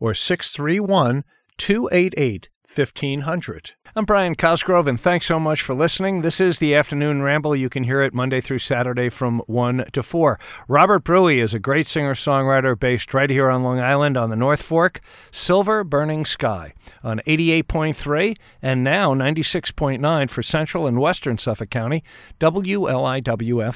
[0.00, 1.24] or 631
[1.58, 3.72] 288 1500.
[3.96, 6.22] I'm Brian Cosgrove, and thanks so much for listening.
[6.22, 7.56] This is the Afternoon Ramble.
[7.56, 10.38] You can hear it Monday through Saturday from 1 to 4.
[10.68, 14.36] Robert Brewy is a great singer songwriter based right here on Long Island on the
[14.36, 15.00] North Fork.
[15.32, 22.04] Silver Burning Sky on 88.3 and now 96.9 for Central and Western Suffolk County,
[22.38, 23.66] WLIW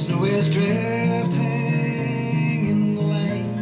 [0.00, 1.46] Snow is drifting
[2.70, 3.54] in the lane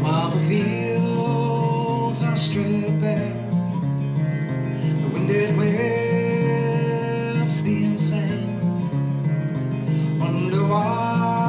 [0.00, 3.34] while the fields are stripped bare.
[5.02, 5.76] The wind it whips
[7.62, 8.58] the insane.
[10.18, 11.39] Wonder why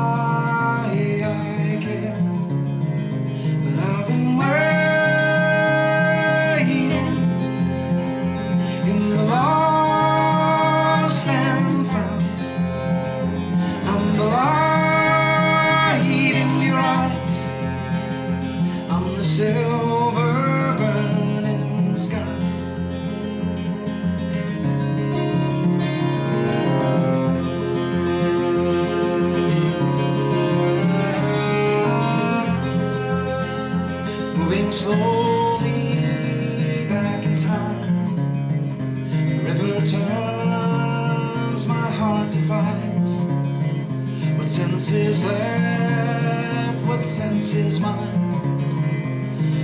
[44.61, 46.85] sense is left?
[46.85, 48.61] What sense is mine?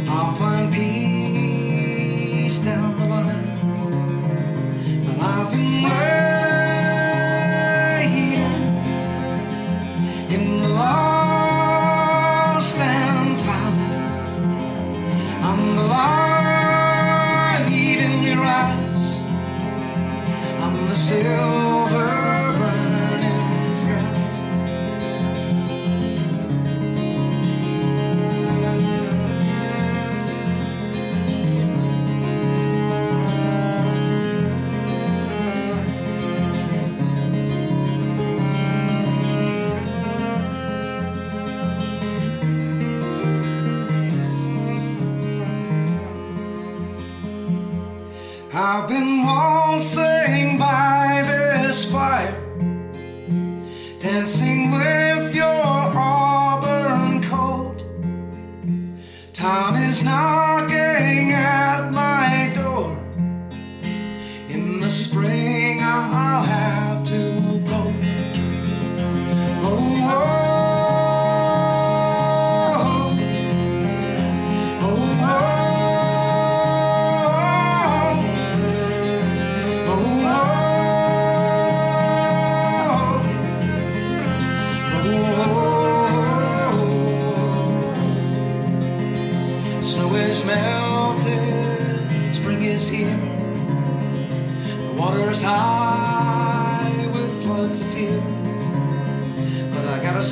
[0.10, 3.54] I'll find peace down the line.
[5.06, 5.77] But I've been
[48.60, 51.22] I've been waltzing by
[51.62, 52.42] this fire,
[54.00, 57.86] dancing with your auburn coat.
[59.32, 60.37] Time is knocking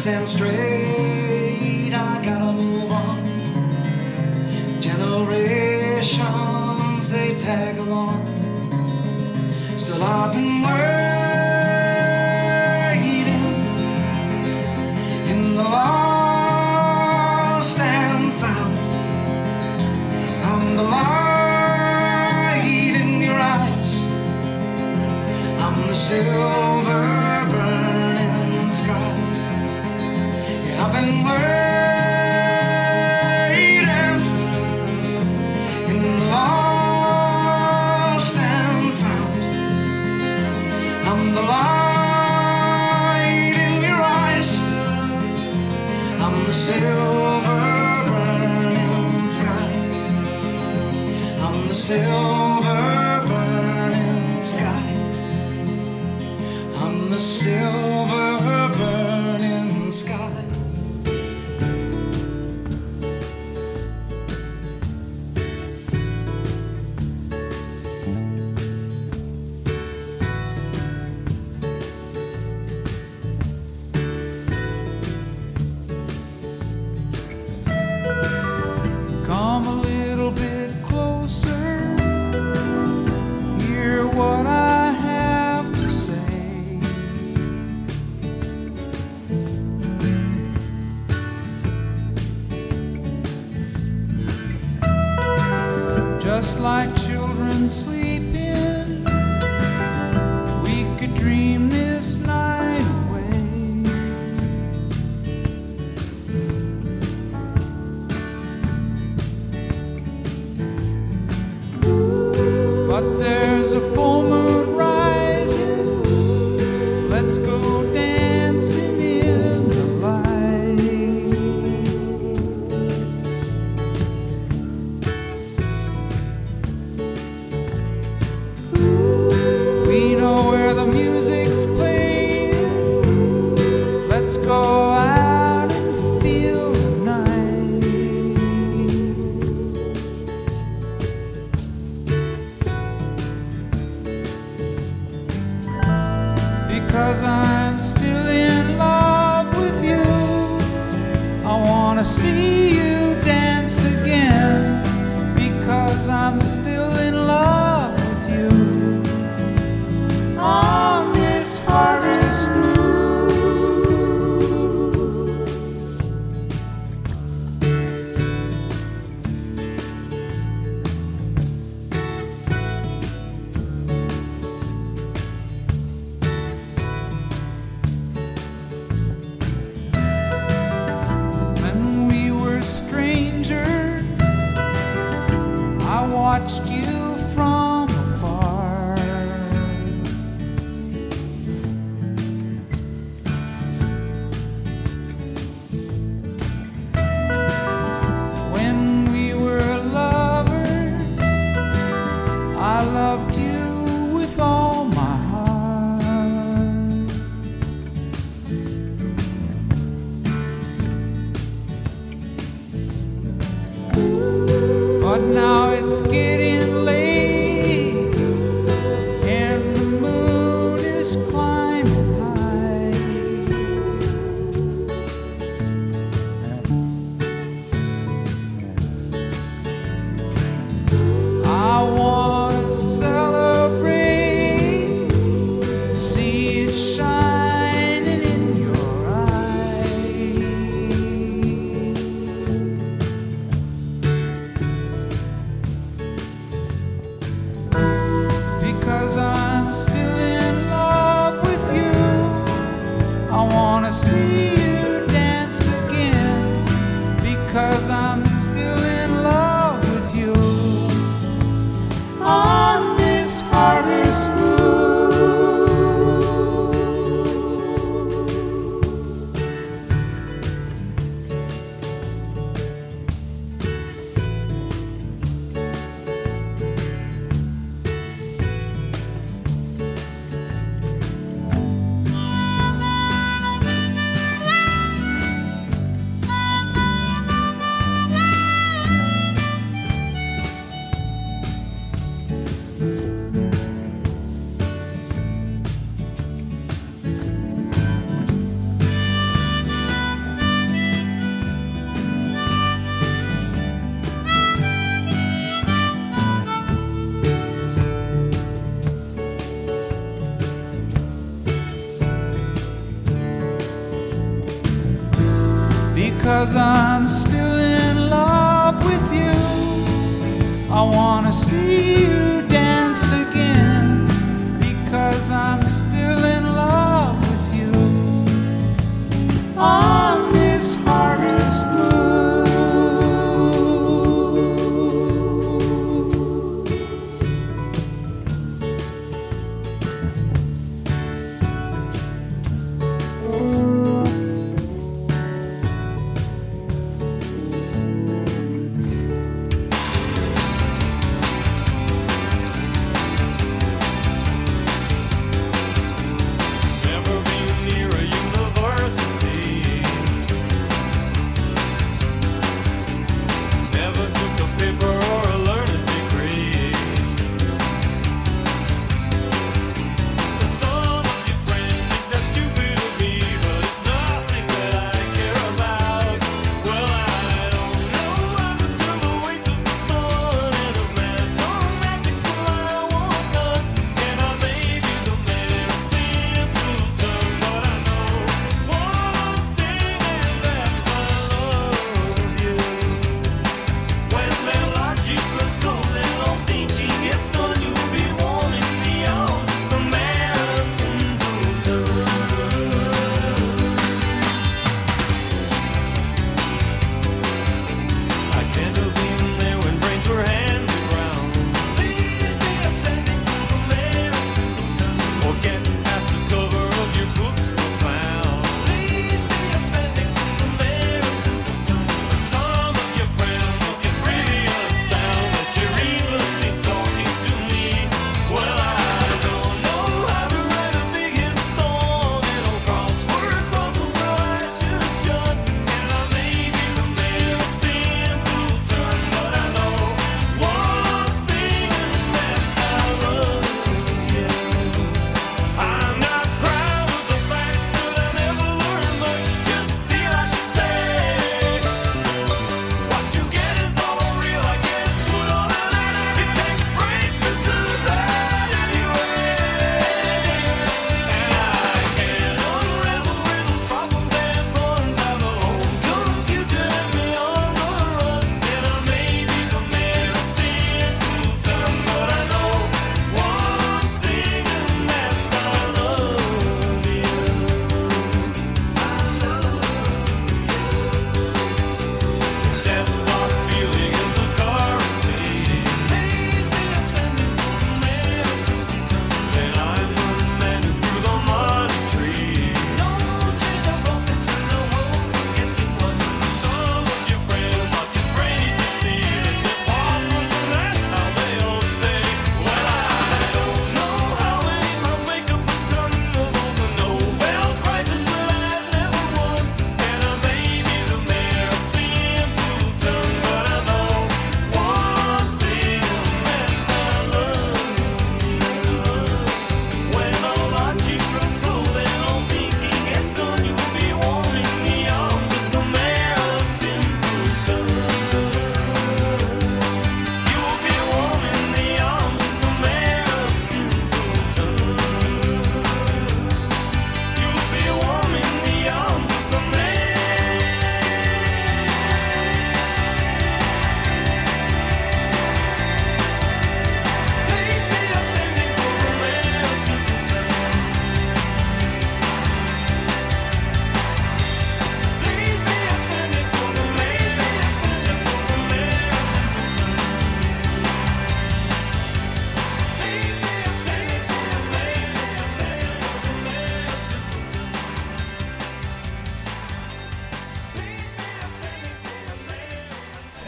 [0.06, 0.75] Stand straight,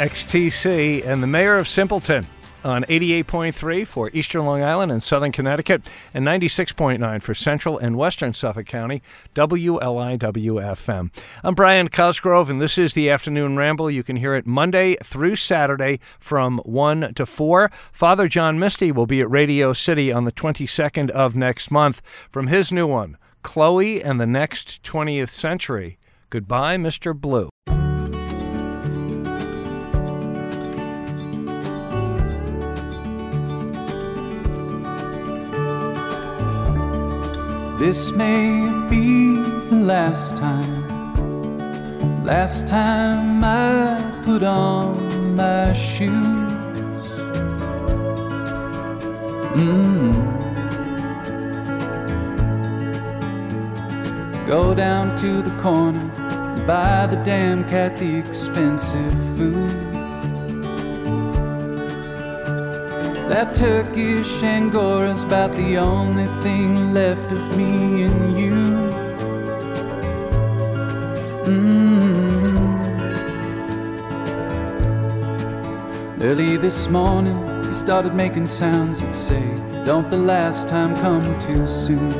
[0.07, 2.25] XTC and the mayor of Simpleton
[2.63, 5.81] on 88.3 for Eastern Long Island and Southern Connecticut
[6.13, 9.03] and 96.9 for Central and Western Suffolk County,
[9.35, 11.11] WLIWFM.
[11.43, 13.91] I'm Brian Cosgrove, and this is the Afternoon Ramble.
[13.91, 17.69] You can hear it Monday through Saturday from 1 to 4.
[17.91, 22.47] Father John Misty will be at Radio City on the 22nd of next month from
[22.47, 25.97] his new one, Chloe and the Next 20th Century.
[26.29, 27.13] Goodbye, Mr.
[27.13, 27.49] Blue.
[37.77, 39.35] This may be
[39.69, 40.87] the last time,
[42.23, 46.09] last time I put on my shoes.
[49.53, 50.15] Mm.
[54.47, 56.03] Go down to the corner,
[56.65, 59.96] buy the damn cat the expensive food.
[63.29, 68.53] That Turkish Angora's about the only thing left of me and you.
[71.43, 71.87] Mm.
[76.21, 79.43] Early this morning, he started making sounds that say,
[79.83, 82.13] Don't the last time come too soon.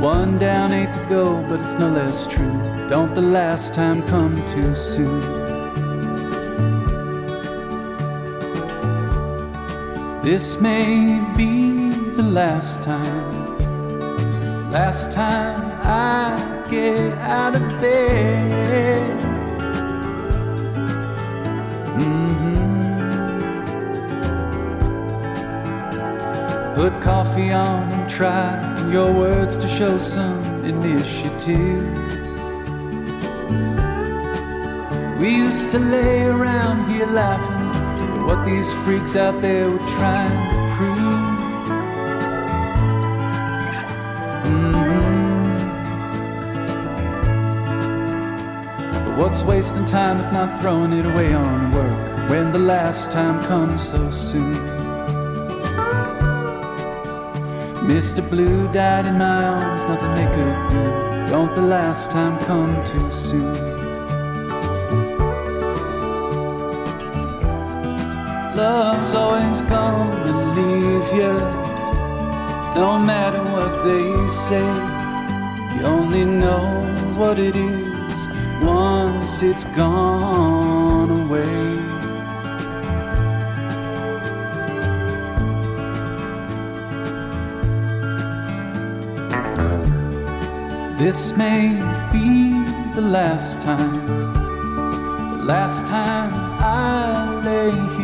[0.00, 2.60] One down, eight to go, but it's no less true.
[2.90, 5.37] Don't the last time come too soon.
[10.30, 19.22] This may be the last time, last time I get out of bed.
[21.96, 23.14] Mm-hmm.
[26.74, 28.60] Put coffee on and try
[28.92, 31.86] your words to show some initiative.
[35.18, 37.57] We used to lay around here laughing
[38.28, 41.20] what these freaks out there were trying to prove.
[44.44, 44.82] Mhm.
[49.04, 51.98] But what's wasting time if not throwing it away on work
[52.28, 54.60] when the last time comes so soon?
[57.92, 58.20] Mr.
[58.28, 60.84] Blue died in my arms, nothing they could do.
[61.32, 63.67] Don't the last time come too soon?
[68.58, 71.32] Love's always gonna leave you,
[72.74, 74.68] no matter what they say.
[75.76, 76.66] You only know
[77.16, 78.18] what it is
[78.60, 81.78] once it's gone away.
[90.98, 91.80] This may
[92.12, 92.50] be
[92.96, 94.04] the last time,
[95.38, 97.97] the last time I lay here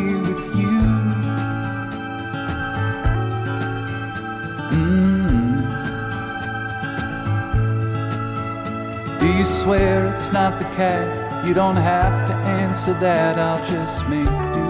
[9.64, 11.46] swear it's not the cat?
[11.46, 14.68] You don't have to answer that, I'll just make do.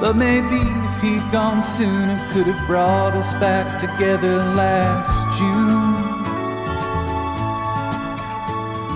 [0.00, 5.92] But maybe if he'd gone sooner, could have brought us back together last June.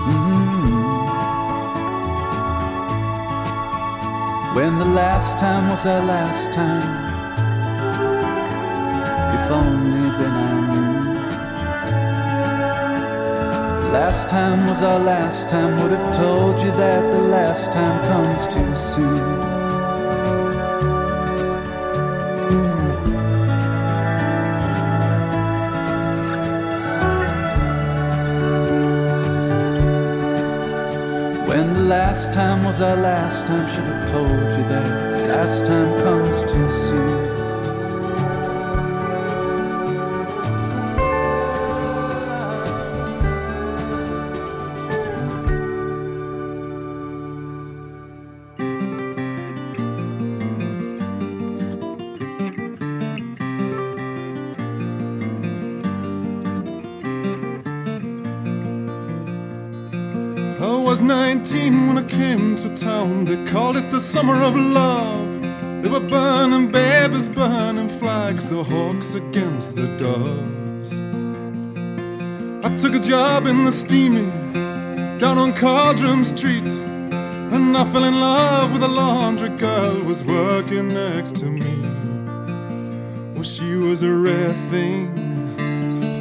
[0.09, 0.81] Mhm.
[4.55, 7.06] When the last time was our last time.
[13.99, 18.43] Last time was our last time, would have told you that the last time comes
[18.53, 19.37] too soon.
[31.47, 35.65] When the last time was our last time, should have told you that the last
[35.65, 37.26] time comes too soon.
[64.07, 65.41] Summer of love.
[65.83, 70.93] They were burning babies, burning flags, the hawks against the doves.
[72.65, 74.31] I took a job in the steamy
[75.19, 76.71] down on Caldrum Street.
[77.53, 81.75] And I fell in love with a laundry girl who was working next to me.
[83.33, 85.13] Well, she was a rare thing,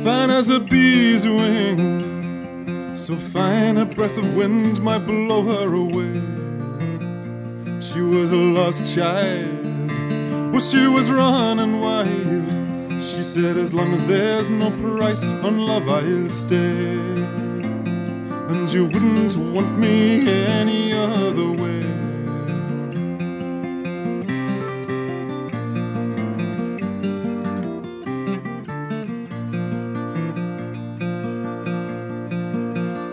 [0.05, 2.97] fine as a bee's wing.
[2.97, 6.36] So fine a breath of wind might blow her away.
[7.97, 9.91] She was a lost child.
[10.53, 13.01] Well, she was running wild.
[13.01, 16.99] She said, As long as there's no price on love, I'll stay.
[18.51, 21.85] And you wouldn't want me any other way.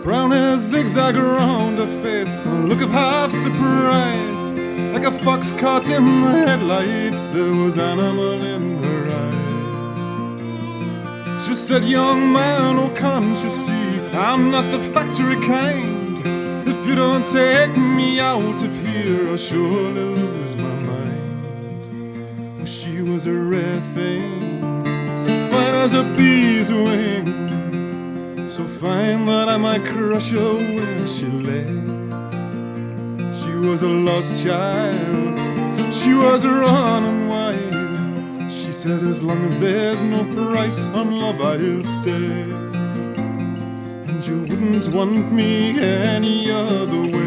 [0.02, 4.33] Brown hair zigzag around her face, a look of half surprise.
[4.94, 9.10] Like a fox caught in the headlights, there was animal in her
[11.32, 11.44] eyes.
[11.44, 13.98] She said, Young man, oh, can't you see?
[14.12, 16.16] I'm not the factory kind.
[16.68, 22.68] If you don't take me out of here, I'll surely lose my mind.
[22.68, 24.62] She was a rare thing,
[25.50, 28.48] fine as a bee's wing.
[28.48, 31.93] So fine that I might crush her where she lay.
[33.64, 38.52] Was a lost child, she was a running wild.
[38.52, 42.42] She said, As long as there's no price on love, I'll stay.
[44.06, 47.23] And you wouldn't want me any other way.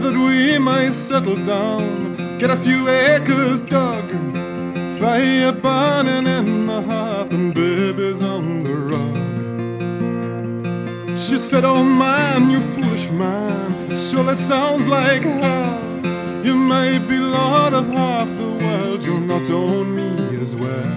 [0.00, 4.10] That we might settle down, get a few acres dug,
[4.98, 9.30] fire burning in the hearth and babies on the rug.
[11.18, 15.80] She said, Oh man, you foolish man, it surely sounds like hell.
[16.44, 20.94] You might be lord of half the world, you'll not own me as well.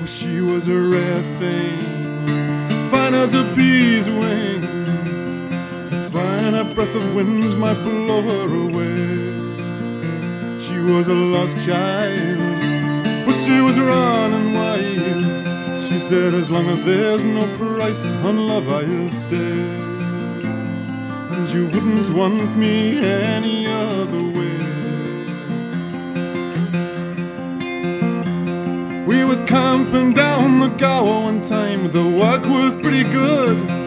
[0.00, 4.61] Oh, she was a rare thing, fine as a bee's wing.
[6.74, 9.22] Breath of wind might blow her away.
[10.60, 15.82] She was a lost child, but she was running wild.
[15.84, 19.92] She said, As long as there's no price on love, I'll stay
[21.42, 24.58] and you wouldn't want me any other way.
[29.06, 33.81] We was camping down the Gower one time, the work was pretty good.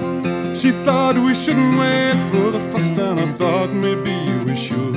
[0.66, 4.96] She thought we shouldn't wait for the first, and I thought maybe we should.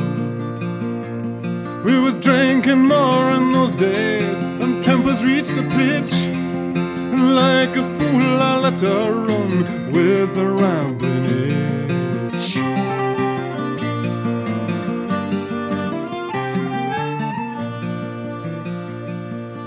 [1.84, 6.14] We was drinking more in those days, and tempers reached a pitch.
[6.24, 12.56] And like a fool, I let her run with the rambling itch.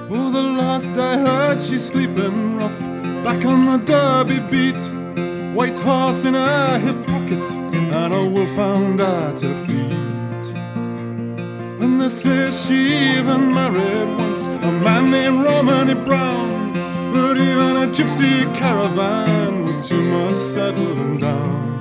[0.09, 2.79] Oh, the last I heard, she's sleeping rough
[3.23, 5.00] back on the Derby beat.
[5.53, 10.55] White horse in her hip pocket, and a wolf found at her feet.
[11.81, 16.71] And they say she even married once a man named Romany Brown.
[17.11, 21.79] But even a gypsy caravan was too much settling down.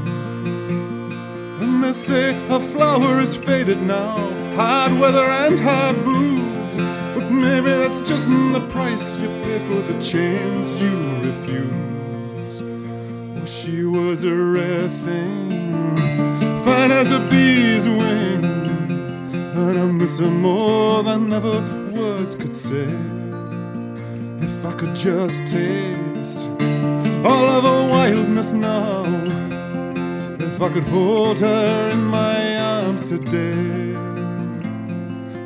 [1.60, 4.16] And they say her flower is faded now,
[4.56, 6.76] hard weather and hard booze.
[7.14, 11.99] But maybe that's just the price you pay for the chains you refuse.
[13.90, 15.96] Was a rare thing,
[16.64, 18.44] fine as a bee's wing.
[19.54, 21.60] And I miss her more than ever
[21.92, 22.88] words could say.
[24.46, 26.48] If I could just taste
[27.24, 29.04] all of her wildness now.
[30.38, 33.94] If I could hold her in my arms today,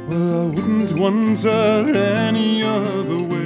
[0.06, 3.43] well, I wouldn't want her any other way.